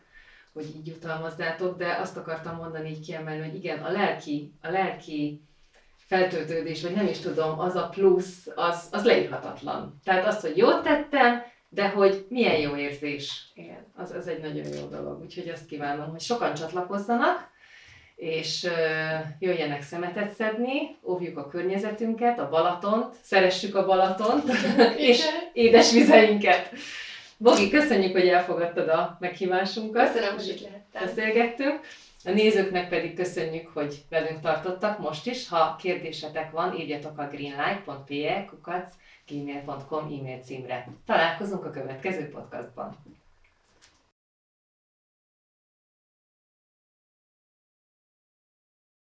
hogy 0.52 0.76
így 0.76 0.86
jutalmazzátok, 0.86 1.76
de 1.76 1.96
azt 1.96 2.16
akartam 2.16 2.56
mondani 2.56 2.88
így 2.90 3.00
kiemelni, 3.00 3.48
hogy 3.48 3.54
igen, 3.54 3.78
a 3.78 3.90
lelki, 3.90 4.52
a 4.62 4.70
lelki 4.70 5.42
feltöltődés, 5.96 6.82
vagy 6.82 6.94
nem 6.94 7.06
is 7.06 7.18
tudom, 7.18 7.58
az 7.58 7.74
a 7.74 7.88
plusz, 7.88 8.46
az, 8.54 8.88
az 8.90 9.04
leírhatatlan. 9.04 10.00
Tehát 10.04 10.26
az, 10.26 10.40
hogy 10.40 10.56
jót 10.56 10.82
tettem, 10.82 11.42
de 11.68 11.88
hogy 11.88 12.26
milyen 12.28 12.60
jó 12.60 12.76
érzés. 12.76 13.52
Igen. 13.54 13.86
Az, 13.94 14.10
az 14.10 14.28
egy 14.28 14.40
nagyon 14.40 14.72
jó 14.72 14.86
dolog. 14.86 15.20
Úgyhogy 15.20 15.48
azt 15.48 15.66
kívánom, 15.66 16.10
hogy 16.10 16.20
sokan 16.20 16.54
csatlakozzanak, 16.54 17.52
és 18.16 18.66
jöjjenek 19.38 19.82
szemetet 19.82 20.34
szedni, 20.34 20.96
óvjuk 21.02 21.38
a 21.38 21.48
környezetünket, 21.48 22.38
a 22.38 22.48
Balatont, 22.48 23.14
szeressük 23.22 23.74
a 23.74 23.86
Balatont, 23.86 24.44
és 24.96 25.24
édes 25.52 25.92
vizeinket. 25.92 26.70
Bogi, 27.36 27.70
köszönjük, 27.70 28.12
hogy 28.12 28.28
elfogadtad 28.28 28.88
a 28.88 29.16
meghívásunkat. 29.20 30.12
Köszönöm, 30.12 30.34
hogy 30.34 30.48
itt 30.48 30.60
lehettem. 30.60 31.04
Beszélgettünk. 31.04 31.80
A 32.24 32.30
nézőknek 32.30 32.88
pedig 32.88 33.14
köszönjük, 33.14 33.68
hogy 33.68 34.04
velünk 34.10 34.40
tartottak 34.40 34.98
most 34.98 35.26
is. 35.26 35.48
Ha 35.48 35.76
kérdésetek 35.76 36.50
van, 36.50 36.74
írjatok 36.78 37.18
a 37.18 37.28
greenlight.pe 37.28 38.44
kukac 38.44 38.92
gmail.com 39.28 40.04
e-mail 40.04 40.38
címre. 40.42 40.88
Találkozunk 41.06 41.64
a 41.64 41.70
következő 41.70 42.28
podcastban. 42.28 42.96